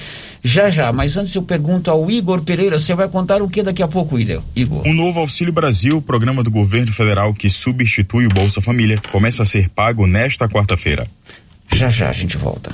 [0.43, 0.91] já já.
[0.91, 4.17] Mas antes eu pergunto ao Igor Pereira, você vai contar o que daqui a pouco,
[4.17, 4.87] Igor?
[4.87, 9.45] O novo Auxílio Brasil, programa do governo federal que substitui o Bolsa Família, começa a
[9.45, 11.05] ser pago nesta quarta-feira.
[11.73, 12.73] Já já a gente volta.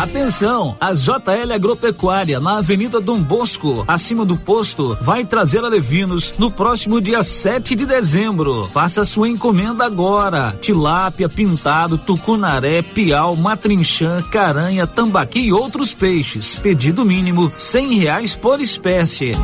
[0.00, 6.32] Atenção, a JL Agropecuária na Avenida Dom Bosco, acima do posto, vai trazer a Levinos
[6.38, 8.66] no próximo dia 7 de dezembro.
[8.72, 10.56] Faça sua encomenda agora.
[10.58, 16.58] Tilápia, pintado, tucunaré, piau, matrinchã, caranha, tambaqui e outros peixes.
[16.58, 19.34] Pedido mínimo cem reais por espécie.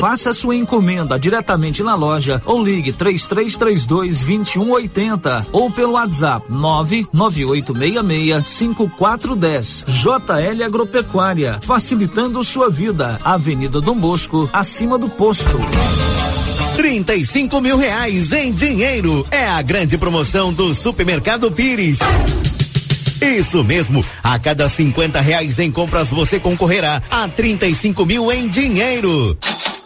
[0.00, 9.84] Faça sua encomenda diretamente na loja ou ligue 3332 2180 ou pelo WhatsApp 99866 5410.
[9.88, 13.20] JL Agropecuária, facilitando sua vida.
[13.24, 15.56] Avenida Dom Bosco, acima do posto.
[16.76, 21.98] 35 mil reais em dinheiro é a grande promoção do Supermercado Pires.
[23.22, 29.38] Isso mesmo, a cada 50 reais em compras você concorrerá a 35 mil em dinheiro.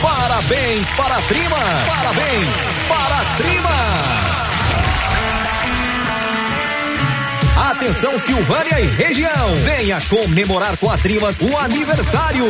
[0.00, 1.88] Parabéns para a Trimas!
[1.88, 2.54] Parabéns
[2.88, 4.38] para a Trimas!
[7.70, 12.44] Atenção Silvânia e região, venha comemorar com a Trimas o aniversário.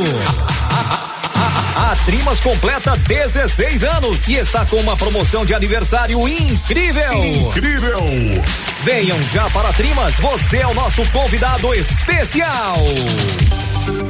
[1.77, 7.25] A Trimas completa 16 anos e está com uma promoção de aniversário incrível.
[7.25, 8.05] Incrível!
[8.85, 12.77] Venham já para a Trimas, você é o nosso convidado especial.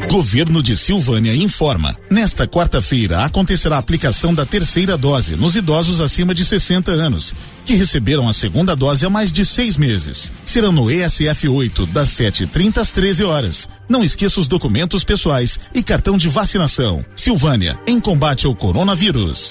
[0.08, 1.94] Governo de Silvânia informa.
[2.10, 7.74] Nesta quarta-feira acontecerá a aplicação da terceira dose nos idosos acima de 60 anos, que
[7.74, 10.32] receberam a segunda dose há mais de seis meses.
[10.44, 13.68] Será no ESF 8, das 7h30 às 13 horas.
[13.88, 17.04] Não esqueça os documentos pessoais e cartão de vacinação.
[17.14, 19.50] Silvânia, em combate ao coronavírus.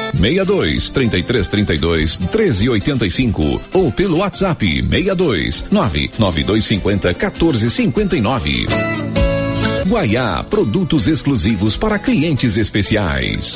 [0.13, 8.67] 62 33 32 13 85 ou pelo WhatsApp 62 99250 14 59.
[9.87, 13.55] Guaiá, produtos exclusivos para clientes especiais.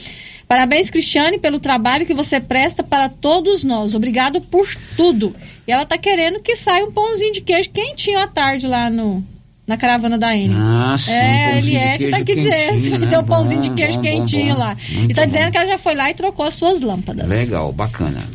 [0.49, 3.95] Parabéns, Cristiane, pelo trabalho que você presta para todos nós.
[3.95, 4.67] Obrigado por
[4.97, 5.37] tudo.
[5.69, 9.23] E ela está querendo que saia um pãozinho de queijo quentinho à tarde lá no,
[9.67, 10.55] na caravana da N.
[10.57, 11.13] Ah, sim.
[11.13, 13.11] É, a Eliette tá aqui dizendo né?
[13.11, 14.77] tem um pãozinho de queijo bom, quentinho bom, lá.
[14.93, 15.27] Muito e tá bom.
[15.27, 17.29] dizendo que ela já foi lá e trocou as suas lâmpadas.
[17.29, 18.27] Legal, bacana.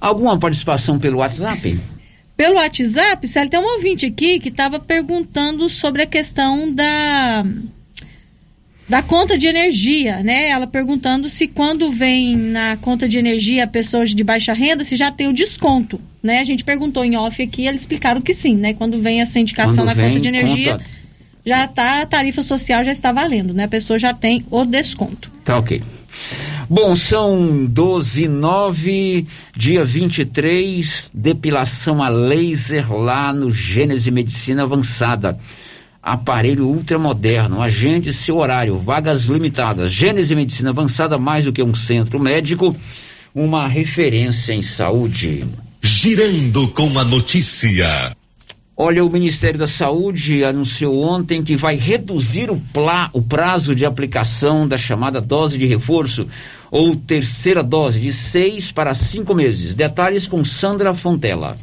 [0.00, 1.80] Alguma participação pelo WhatsApp?
[2.36, 7.44] Pelo WhatsApp, Célio, tem um ouvinte aqui que estava perguntando sobre a questão da
[8.86, 10.48] da conta de energia, né?
[10.48, 15.10] Ela perguntando se quando vem na conta de energia pessoas de baixa renda, se já
[15.10, 16.40] tem o desconto, né?
[16.40, 18.74] A gente perguntou em off aqui, eles explicaram que sim, né?
[18.74, 20.84] Quando vem essa indicação Quando na conta de energia, conta-
[21.46, 23.64] já tá a tarifa social já está valendo, né?
[23.64, 25.30] A pessoa já tem o desconto.
[25.44, 25.80] Tá ok.
[26.68, 29.26] Bom, são 12 9,
[29.56, 35.38] dia 23, depilação a laser lá no Gênese Medicina Avançada.
[36.02, 39.90] Aparelho ultramoderno, agende seu horário, vagas limitadas.
[39.90, 42.74] Gênese Medicina Avançada, mais do que um centro médico,
[43.34, 45.44] uma referência em saúde.
[45.82, 48.16] Girando com a notícia.
[48.76, 52.60] Olha, o Ministério da Saúde anunciou ontem que vai reduzir o,
[53.12, 56.26] o prazo de aplicação da chamada dose de reforço
[56.72, 59.76] ou terceira dose de seis para cinco meses.
[59.76, 61.56] Detalhes com Sandra Fontela.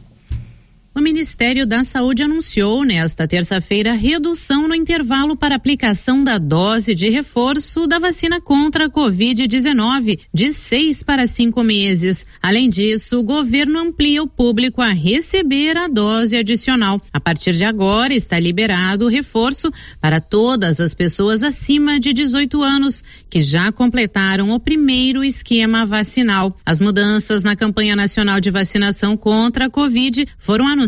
[0.93, 7.09] O Ministério da Saúde anunciou nesta terça-feira redução no intervalo para aplicação da dose de
[7.09, 12.25] reforço da vacina contra a Covid-19 de seis para cinco meses.
[12.41, 17.01] Além disso, o governo amplia o público a receber a dose adicional.
[17.13, 22.61] A partir de agora, está liberado o reforço para todas as pessoas acima de 18
[22.61, 26.53] anos que já completaram o primeiro esquema vacinal.
[26.65, 30.80] As mudanças na campanha nacional de vacinação contra a Covid foram anunciadas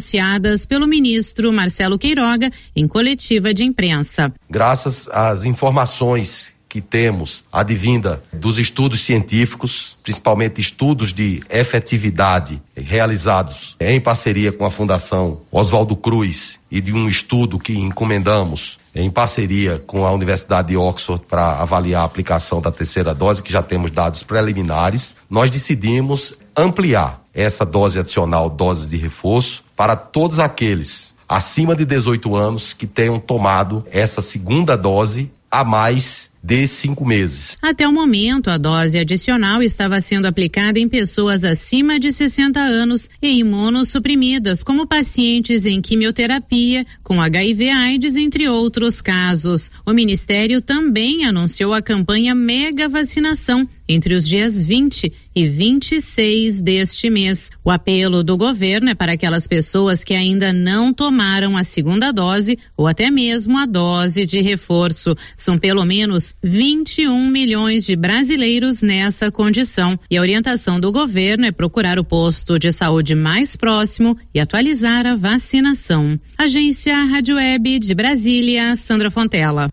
[0.66, 4.34] pelo ministro Marcelo Queiroga em coletiva de imprensa.
[4.50, 14.02] graças às informações que temos advinda dos estudos científicos, principalmente estudos de efetividade realizados em
[14.02, 20.04] parceria com a Fundação Oswaldo Cruz e de um estudo que encomendamos em parceria com
[20.04, 24.24] a Universidade de Oxford para avaliar a aplicação da terceira dose, que já temos dados
[24.24, 31.86] preliminares, nós decidimos ampliar essa dose adicional, dose de reforço, para todos aqueles acima de
[31.86, 37.58] 18 anos que tenham tomado essa segunda dose a mais de cinco meses.
[37.62, 43.10] Até o momento, a dose adicional estava sendo aplicada em pessoas acima de 60 anos
[43.22, 49.72] e imunossuprimidas, como pacientes em quimioterapia, com HIV/AIDS, entre outros casos.
[49.86, 57.10] O Ministério também anunciou a campanha Mega Vacinação entre os dias 20 e 26 deste
[57.10, 57.50] mês.
[57.64, 62.58] O apelo do governo é para aquelas pessoas que ainda não tomaram a segunda dose
[62.78, 65.16] ou até mesmo a dose de reforço.
[65.36, 70.00] São pelo menos 21 milhões de brasileiros nessa condição.
[70.10, 75.06] E a orientação do governo é procurar o posto de saúde mais próximo e atualizar
[75.06, 76.20] a vacinação.
[76.38, 79.70] Agência Rádio Web de Brasília, Sandra Fontela.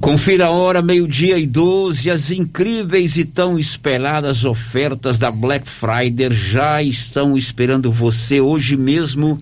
[0.00, 2.10] Confira a hora, meio-dia e 12.
[2.10, 9.40] As incríveis e tão esperadas ofertas da Black Friday já estão esperando você hoje mesmo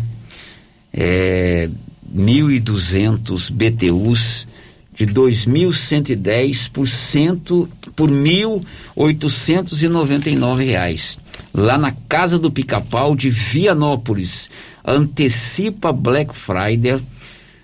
[0.92, 1.70] é
[2.14, 4.46] 1.200 BTUs
[4.92, 7.66] de 2.110 por cento
[7.96, 11.18] por 1.899 reais.
[11.54, 14.50] Lá na Casa do Pica-Pau de Vianópolis.
[14.84, 17.00] Antecipa Black Friday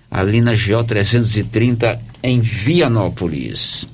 [0.09, 3.87] ali na GO 330 em Vianópolis.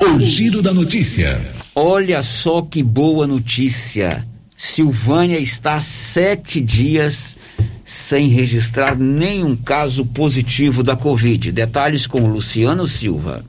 [0.00, 1.40] O giro da notícia.
[1.74, 4.24] Olha só que boa notícia.
[4.56, 7.36] Silvânia está sete dias
[7.84, 11.50] sem registrar nenhum caso positivo da Covid.
[11.50, 13.44] Detalhes com Luciano Silva.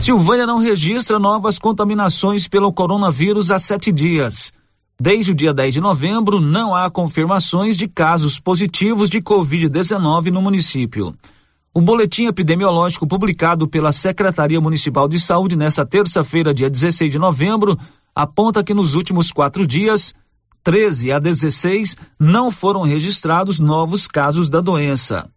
[0.00, 4.52] Silvânia não registra novas contaminações pelo coronavírus há sete dias.
[5.00, 10.42] Desde o dia 10 de novembro, não há confirmações de casos positivos de Covid-19 no
[10.42, 11.14] município.
[11.72, 17.78] O boletim epidemiológico publicado pela Secretaria Municipal de Saúde nesta terça-feira, dia 16 de novembro,
[18.12, 20.12] aponta que nos últimos quatro dias,
[20.64, 25.30] 13 a 16, não foram registrados novos casos da doença.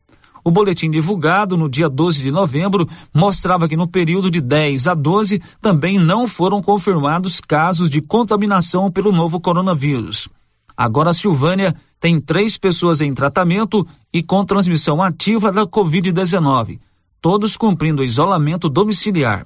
[0.43, 4.95] O boletim divulgado no dia 12 de novembro mostrava que no período de 10 a
[4.95, 10.27] 12 também não foram confirmados casos de contaminação pelo novo coronavírus.
[10.75, 16.79] Agora a Silvânia tem três pessoas em tratamento e com transmissão ativa da Covid-19,
[17.21, 19.45] todos cumprindo isolamento domiciliar.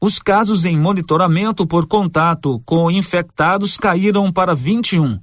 [0.00, 5.18] Os casos em monitoramento por contato com infectados caíram para 21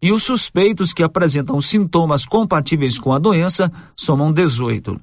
[0.00, 5.00] e os suspeitos que apresentam sintomas compatíveis com a doença somam 18.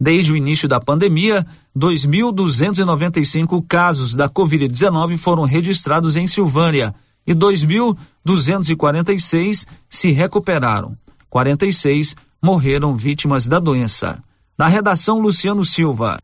[0.00, 1.44] Desde o início da pandemia,
[1.76, 6.94] 2.295 casos da Covid-19 foram registrados em Silvânia
[7.28, 10.96] e 2.246 se recuperaram.
[11.28, 14.18] 46 morreram vítimas da doença.
[14.56, 16.16] Na redação, Luciano Silva.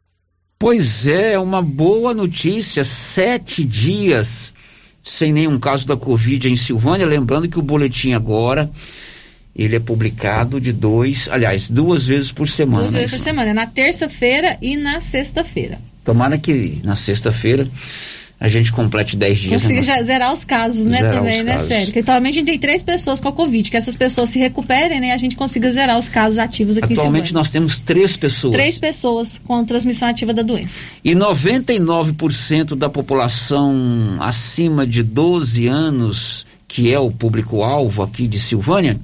[0.58, 2.82] Pois é, uma boa notícia.
[2.82, 4.54] Sete dias
[5.04, 7.04] sem nenhum caso da Covid em Silvânia.
[7.04, 8.70] Lembrando que o boletim agora
[9.54, 12.84] ele é publicado de dois, aliás, duas vezes por semana.
[12.84, 15.78] Duas vezes por semana, na terça-feira e na sexta-feira.
[16.02, 17.68] Tomara que na sexta-feira
[18.44, 19.62] a gente complete 10 dias.
[19.62, 21.68] Consiga já zerar os casos, né, zerar também, né, casos.
[21.68, 21.86] sério.
[21.86, 25.00] Porque atualmente a gente tem três pessoas com a Covid, que essas pessoas se recuperem,
[25.00, 28.52] né, e a gente consiga zerar os casos ativos aqui Atualmente nós temos três pessoas.
[28.52, 30.78] Três pessoas com transmissão ativa da doença.
[31.02, 39.00] E 99% da população acima de 12 anos, que é o público-alvo aqui de Silvânia,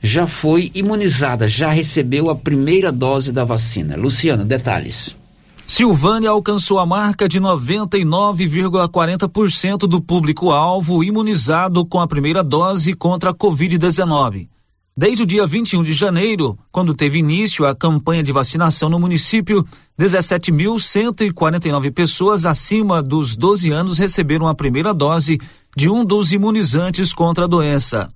[0.00, 3.96] já foi imunizada, já recebeu a primeira dose da vacina.
[3.96, 5.16] Luciano, detalhes.
[5.66, 13.34] Silvânia alcançou a marca de 99,40% do público-alvo imunizado com a primeira dose contra a
[13.34, 14.48] Covid-19.
[14.96, 19.66] Desde o dia 21 de janeiro, quando teve início a campanha de vacinação no município,
[20.00, 25.40] 17.149 pessoas acima dos 12 anos receberam a primeira dose
[25.76, 28.08] de um dos imunizantes contra a doença.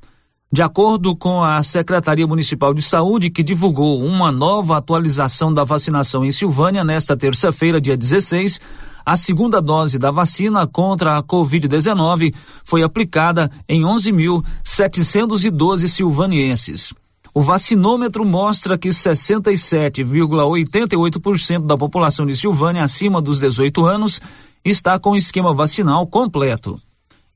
[0.52, 6.24] De acordo com a Secretaria Municipal de Saúde, que divulgou uma nova atualização da vacinação
[6.24, 8.58] em Silvânia nesta terça-feira, dia 16,
[9.06, 16.92] a segunda dose da vacina contra a Covid-19 foi aplicada em 11.712 silvanienses.
[17.32, 24.20] O vacinômetro mostra que 67,88% da população de Silvânia acima dos 18 anos
[24.64, 26.76] está com o esquema vacinal completo.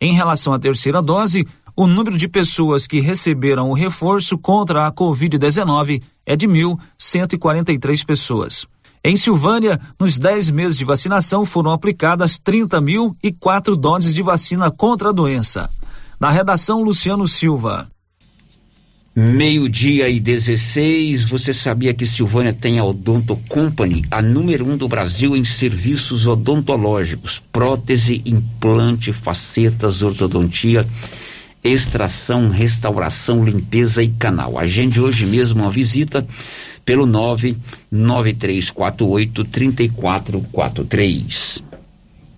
[0.01, 4.93] Em relação à terceira dose, o número de pessoas que receberam o reforço contra a
[4.93, 8.67] Covid-19 é de 1.143 pessoas.
[9.03, 15.13] Em Silvânia, nos 10 meses de vacinação foram aplicadas 30.004 doses de vacina contra a
[15.13, 15.69] doença.
[16.19, 17.89] Na redação, Luciano Silva.
[19.17, 24.89] Meio-dia e 16, você sabia que Silvânia tem a Odonto Company, a número um do
[24.89, 30.85] Brasil em serviços odontológicos, prótese, implante, facetas, ortodontia,
[31.65, 34.59] extração, restauração, limpeza e canal.
[34.59, 36.27] Agende hoje mesmo uma visita
[36.85, 41.65] pelo 99348 3443.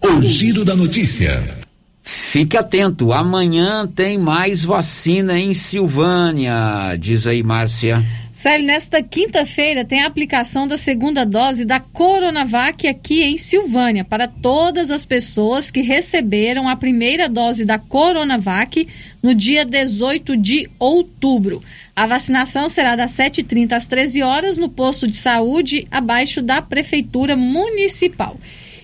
[0.00, 1.65] O giro da notícia.
[2.08, 8.00] Fique atento, amanhã tem mais vacina em Silvânia, diz aí Márcia.
[8.32, 14.28] Sério, nesta quinta-feira tem a aplicação da segunda dose da Coronavac aqui em Silvânia para
[14.28, 18.86] todas as pessoas que receberam a primeira dose da Coronavac
[19.20, 21.60] no dia 18 de outubro.
[21.96, 27.34] A vacinação será das 7h30 às 13 horas no posto de saúde abaixo da Prefeitura
[27.34, 28.38] Municipal.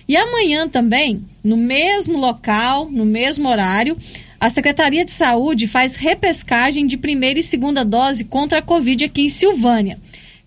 [0.07, 3.97] E amanhã também, no mesmo local, no mesmo horário,
[4.39, 9.21] a Secretaria de Saúde faz repescagem de primeira e segunda dose contra a Covid aqui
[9.21, 9.97] em Silvânia.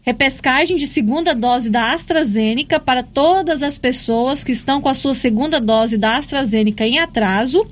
[0.04, 5.14] Repescagem de segunda dose da AstraZeneca para todas as pessoas que estão com a sua
[5.14, 7.66] segunda dose da AstraZeneca em atraso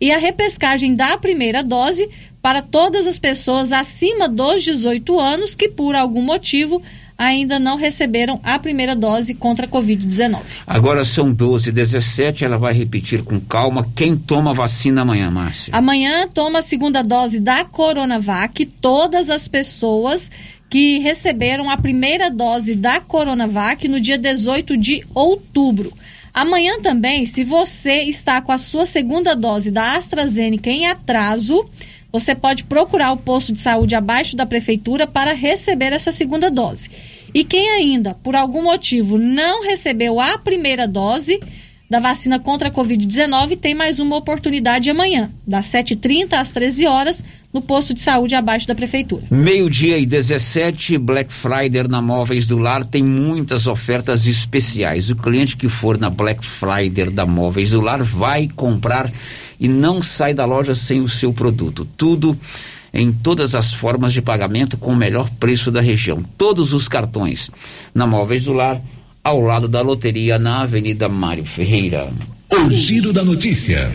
[0.00, 2.08] e a repescagem da primeira dose
[2.40, 6.82] para todas as pessoas acima dos 18 anos que, por algum motivo,
[7.18, 10.40] ainda não receberam a primeira dose contra a Covid-19.
[10.64, 13.84] Agora são 12 17 ela vai repetir com calma.
[13.96, 15.74] Quem toma vacina amanhã, Márcia?
[15.74, 20.30] Amanhã toma a segunda dose da Coronavac todas as pessoas
[20.70, 25.92] que receberam a primeira dose da Coronavac no dia 18 de outubro.
[26.32, 31.68] Amanhã também, se você está com a sua segunda dose da AstraZeneca em atraso,
[32.12, 36.88] você pode procurar o posto de saúde abaixo da prefeitura para receber essa segunda dose.
[37.34, 41.38] E quem ainda, por algum motivo, não recebeu a primeira dose
[41.88, 47.24] da vacina contra a Covid-19, tem mais uma oportunidade amanhã, das 7h30 às 13 horas,
[47.50, 49.24] no posto de saúde abaixo da prefeitura.
[49.30, 55.08] Meio-dia e 17, Black Friday na Móveis do Lar tem muitas ofertas especiais.
[55.08, 59.10] O cliente que for na Black Friday da Móveis do Lar vai comprar
[59.60, 61.86] e não sai da loja sem o seu produto.
[61.96, 62.38] Tudo
[62.92, 66.22] em todas as formas de pagamento com o melhor preço da região.
[66.36, 67.50] Todos os cartões
[67.94, 68.80] na Móveis do Lar,
[69.22, 72.08] ao lado da loteria na Avenida Mário Ferreira.
[72.50, 73.90] O giro da notícia.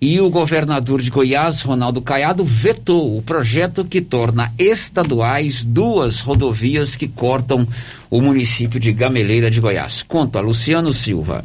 [0.00, 6.94] E o governador de Goiás, Ronaldo Caiado, vetou o projeto que torna estaduais duas rodovias
[6.94, 7.66] que cortam
[8.08, 10.04] o município de Gameleira de Goiás.
[10.06, 11.44] Conta Luciano Silva.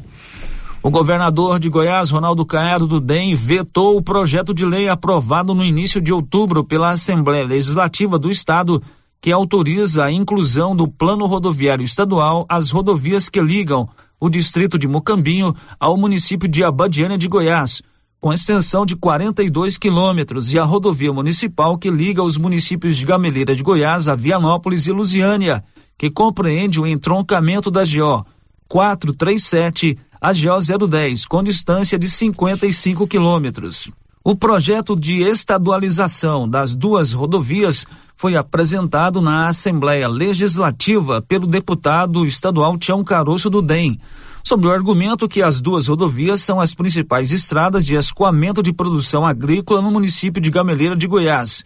[0.83, 5.63] O governador de Goiás, Ronaldo Caiado do DEM, vetou o projeto de lei aprovado no
[5.63, 8.83] início de outubro pela Assembleia Legislativa do Estado,
[9.21, 13.87] que autoriza a inclusão do Plano Rodoviário Estadual às rodovias que ligam
[14.19, 17.81] o distrito de Mocambinho ao município de Abadiânia de Goiás
[18.19, 23.53] com extensão de 42 quilômetros, e a rodovia municipal que liga os municípios de Gameleira
[23.53, 25.61] de Goiás a Vianópolis e Lusiânia,
[25.97, 28.25] que compreende o entroncamento da GO
[28.69, 33.91] 437 a GO 010, com distância de 55 quilômetros.
[34.23, 37.85] O projeto de estadualização das duas rodovias
[38.15, 43.99] foi apresentado na Assembleia Legislativa pelo deputado estadual Tião Caroço do DEM,
[44.41, 49.25] sob o argumento que as duas rodovias são as principais estradas de escoamento de produção
[49.25, 51.65] agrícola no município de Gameleira de Goiás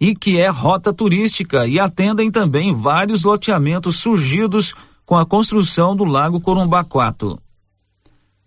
[0.00, 4.74] e que é rota turística e atendem também vários loteamentos surgidos
[5.06, 7.38] com a construção do Lago Corumbaquato.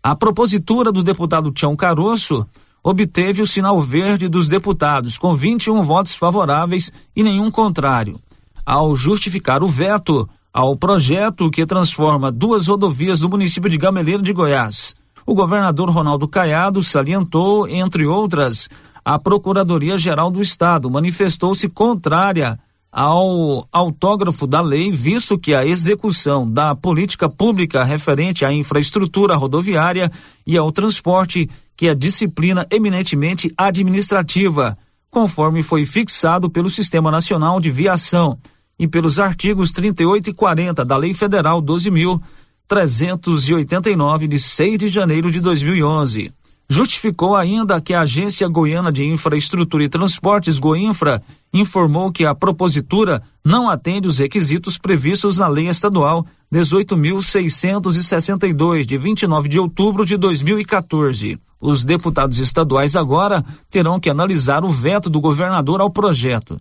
[0.07, 2.45] A propositura do deputado Tião Caroço
[2.84, 8.19] obteve o sinal verde dos deputados, com 21 votos favoráveis e nenhum contrário.
[8.64, 14.32] Ao justificar o veto, ao projeto que transforma duas rodovias do município de Gameleira de
[14.32, 14.95] Goiás.
[15.26, 18.69] O governador Ronaldo Caiado salientou, entre outras,
[19.03, 22.60] a Procuradoria-Geral do Estado manifestou-se contrária
[22.97, 30.09] ao autógrafo da lei, visto que a execução da política pública referente à infraestrutura rodoviária
[30.47, 34.77] e ao transporte, que é disciplina eminentemente administrativa,
[35.11, 38.39] conforme foi fixado pelo Sistema Nacional de Viação
[38.80, 45.41] e pelos artigos 38 e 40 da Lei Federal 12.389, de 6 de janeiro de
[45.41, 46.31] 2011.
[46.67, 51.21] Justificou ainda que a Agência Goiana de Infraestrutura e Transportes, Goinfra,
[51.53, 59.47] informou que a propositura não atende os requisitos previstos na Lei Estadual 18.662, de 29
[59.47, 61.37] de outubro de 2014.
[61.61, 66.57] Os deputados estaduais agora terão que analisar o veto do governador ao projeto.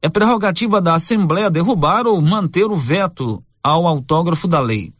[0.00, 4.92] É prerrogativa da Assembleia derrubar ou manter o veto ao autógrafo da lei.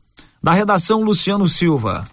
[0.43, 2.07] Da redação, Luciano Silva.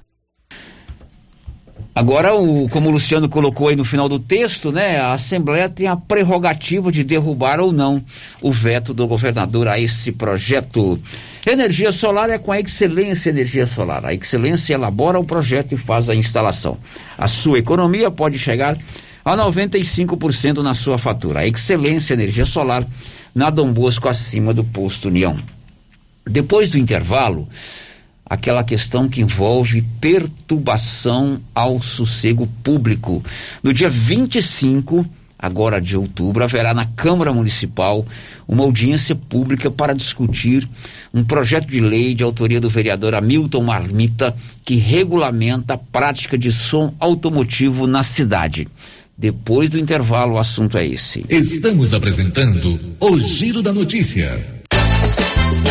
[1.99, 5.85] Agora, o, como o Luciano colocou aí no final do texto, né, a Assembleia tem
[5.85, 8.01] a prerrogativa de derrubar ou não
[8.41, 10.97] o veto do governador a esse projeto.
[11.45, 14.05] Energia solar é com a Excelência Energia Solar.
[14.05, 16.77] A Excelência elabora o projeto e faz a instalação.
[17.17, 18.77] A sua economia pode chegar
[19.25, 21.41] a 95% na sua fatura.
[21.41, 22.87] A Excelência Energia Solar
[23.35, 25.37] na Dom Bosco acima do posto União.
[26.25, 27.45] Depois do intervalo,
[28.29, 33.23] aquela questão que envolve perturbação ao sossego público.
[33.63, 35.05] No dia 25
[35.39, 38.05] agora de outubro, haverá na Câmara Municipal
[38.45, 40.67] uma audiência pública para discutir
[41.13, 44.35] um projeto de lei de autoria do vereador Hamilton Marmita
[44.65, 48.67] que regulamenta a prática de som automotivo na cidade.
[49.17, 51.25] Depois do intervalo, o assunto é esse.
[51.29, 54.58] Estamos apresentando o Giro da Notícia.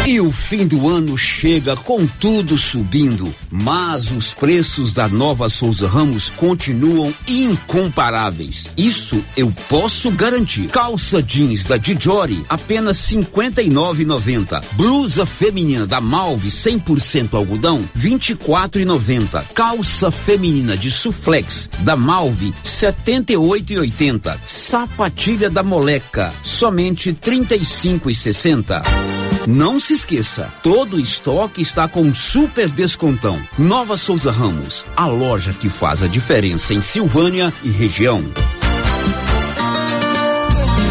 [0.09, 5.87] E o fim do ano chega com tudo subindo, mas os preços da Nova Souza
[5.87, 8.71] Ramos continuam incomparáveis.
[8.75, 10.69] Isso eu posso garantir.
[10.69, 14.65] Calça jeans da Dijori apenas 59,90.
[14.73, 19.45] Blusa feminina da Malve 100% algodão 24,90.
[19.53, 24.39] Calça feminina de Suflex da Malve 78,80.
[24.47, 29.38] Sapatilha da Moleca somente 35,60.
[29.51, 33.41] Não se esqueça, todo estoque está com super descontão.
[33.59, 38.23] Nova Souza Ramos, a loja que faz a diferença em Silvânia e região.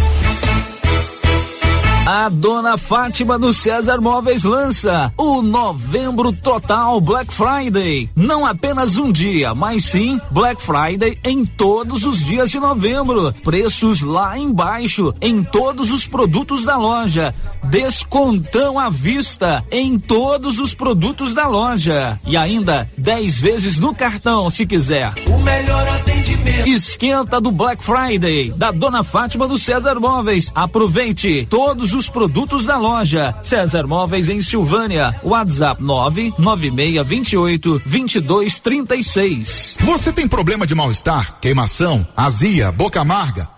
[2.05, 8.09] A dona Fátima do César Móveis lança o Novembro Total Black Friday.
[8.13, 13.31] Não apenas um dia, mas sim Black Friday em todos os dias de novembro.
[13.41, 17.33] Preços lá embaixo em todos os produtos da loja.
[17.63, 22.19] Descontão à vista em todos os produtos da loja.
[22.27, 25.13] E ainda 10 vezes no cartão, se quiser.
[25.27, 26.12] O melhor atendimento.
[26.65, 30.51] Esquenta do Black Friday da dona Fátima do César Móveis.
[30.55, 33.35] Aproveite todos os produtos da loja.
[33.41, 35.19] César Móveis em Silvânia.
[35.23, 39.77] WhatsApp 99628 2236.
[39.81, 43.47] Você tem problema de mal-estar, queimação, azia, boca amarga,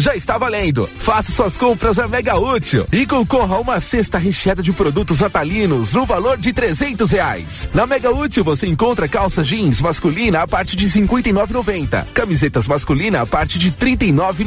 [0.00, 0.88] Já está valendo.
[0.98, 5.94] Faça suas compras a Mega Útil e concorra a uma cesta recheada de produtos natalinos
[5.94, 7.68] no valor de trezentos reais.
[7.72, 11.54] Na Mega Útil você encontra calça jeans masculina a partir de cinquenta e nove
[12.12, 14.44] camisetas masculina a partir de trinta e nove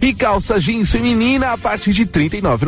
[0.00, 2.66] e calça jeans feminina a partir de trinta e nove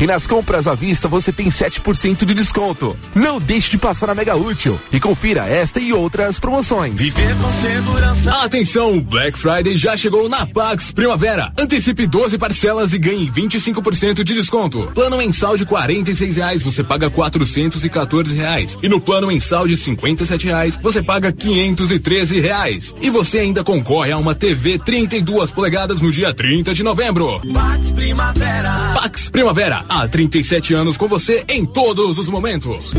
[0.00, 2.96] E nas compras à vista você tem 7% de desconto.
[3.14, 6.94] Não deixe de passar na Mega Útil e confira esta e outras promoções.
[6.94, 8.30] Viver com segurança.
[8.42, 11.52] Atenção, Black Friday já chegou na Pax Primavera.
[11.58, 14.88] Antecipe 12 parcelas e ganhe 25% de desconto.
[14.94, 18.78] Plano mensal de R$ reais, você paga R$ reais.
[18.80, 22.94] E no plano mensal de R$ reais, você paga R$ reais.
[23.02, 27.40] E você ainda concorre a uma TV 32 polegadas no dia 30 de novembro.
[27.52, 28.92] Pax Primavera.
[28.94, 32.92] Pax Primavera, há 37 anos com você em todos os momentos.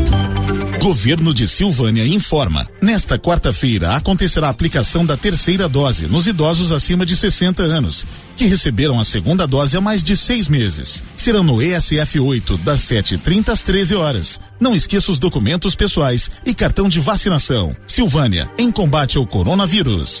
[0.82, 2.66] Governo de Silvânia informa.
[2.82, 8.04] Nesta quarta-feira acontecerá a aplicação da terceira dose nos idosos acima de 60 anos,
[8.36, 11.02] que receberam a segunda dose há mais de seis meses.
[11.16, 14.40] Serão no ESF 8, das 7h30 às 13 horas.
[14.60, 17.76] Não esqueça os documentos pessoais e cartão de vacinação.
[17.86, 20.20] Silvânia, em combate ao coronavírus.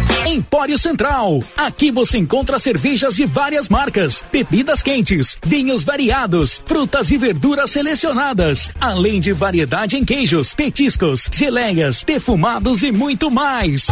[0.25, 1.43] Empório Central.
[1.57, 8.69] Aqui você encontra cervejas de várias marcas, bebidas quentes, vinhos variados, frutas e verduras selecionadas,
[8.79, 13.87] além de variedade em queijos, petiscos, geleias, defumados e muito mais.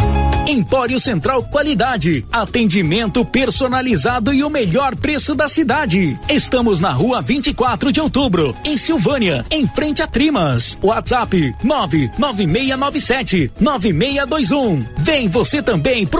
[0.46, 6.18] Empório Central Qualidade, atendimento personalizado e o melhor preço da cidade.
[6.28, 10.78] Estamos na rua 24 de outubro, em Silvânia, em frente a Trimas.
[10.82, 14.86] WhatsApp 99697 9621.
[14.98, 16.19] Vem você também pro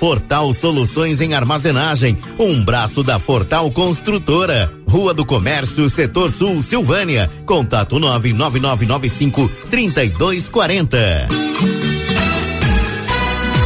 [0.00, 4.72] Fortal Soluções em Armazenagem, um braço da Fortal Construtora.
[4.88, 7.30] Rua do Comércio, Setor Sul, Silvânia.
[7.44, 11.28] Contato 99995 3240.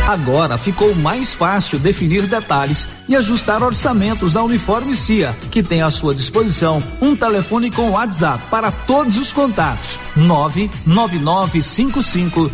[0.08, 5.90] Agora ficou mais fácil definir detalhes e ajustar orçamentos da Uniforme CIA, que tem à
[5.90, 12.52] sua disposição um telefone com WhatsApp para todos os contatos: 99955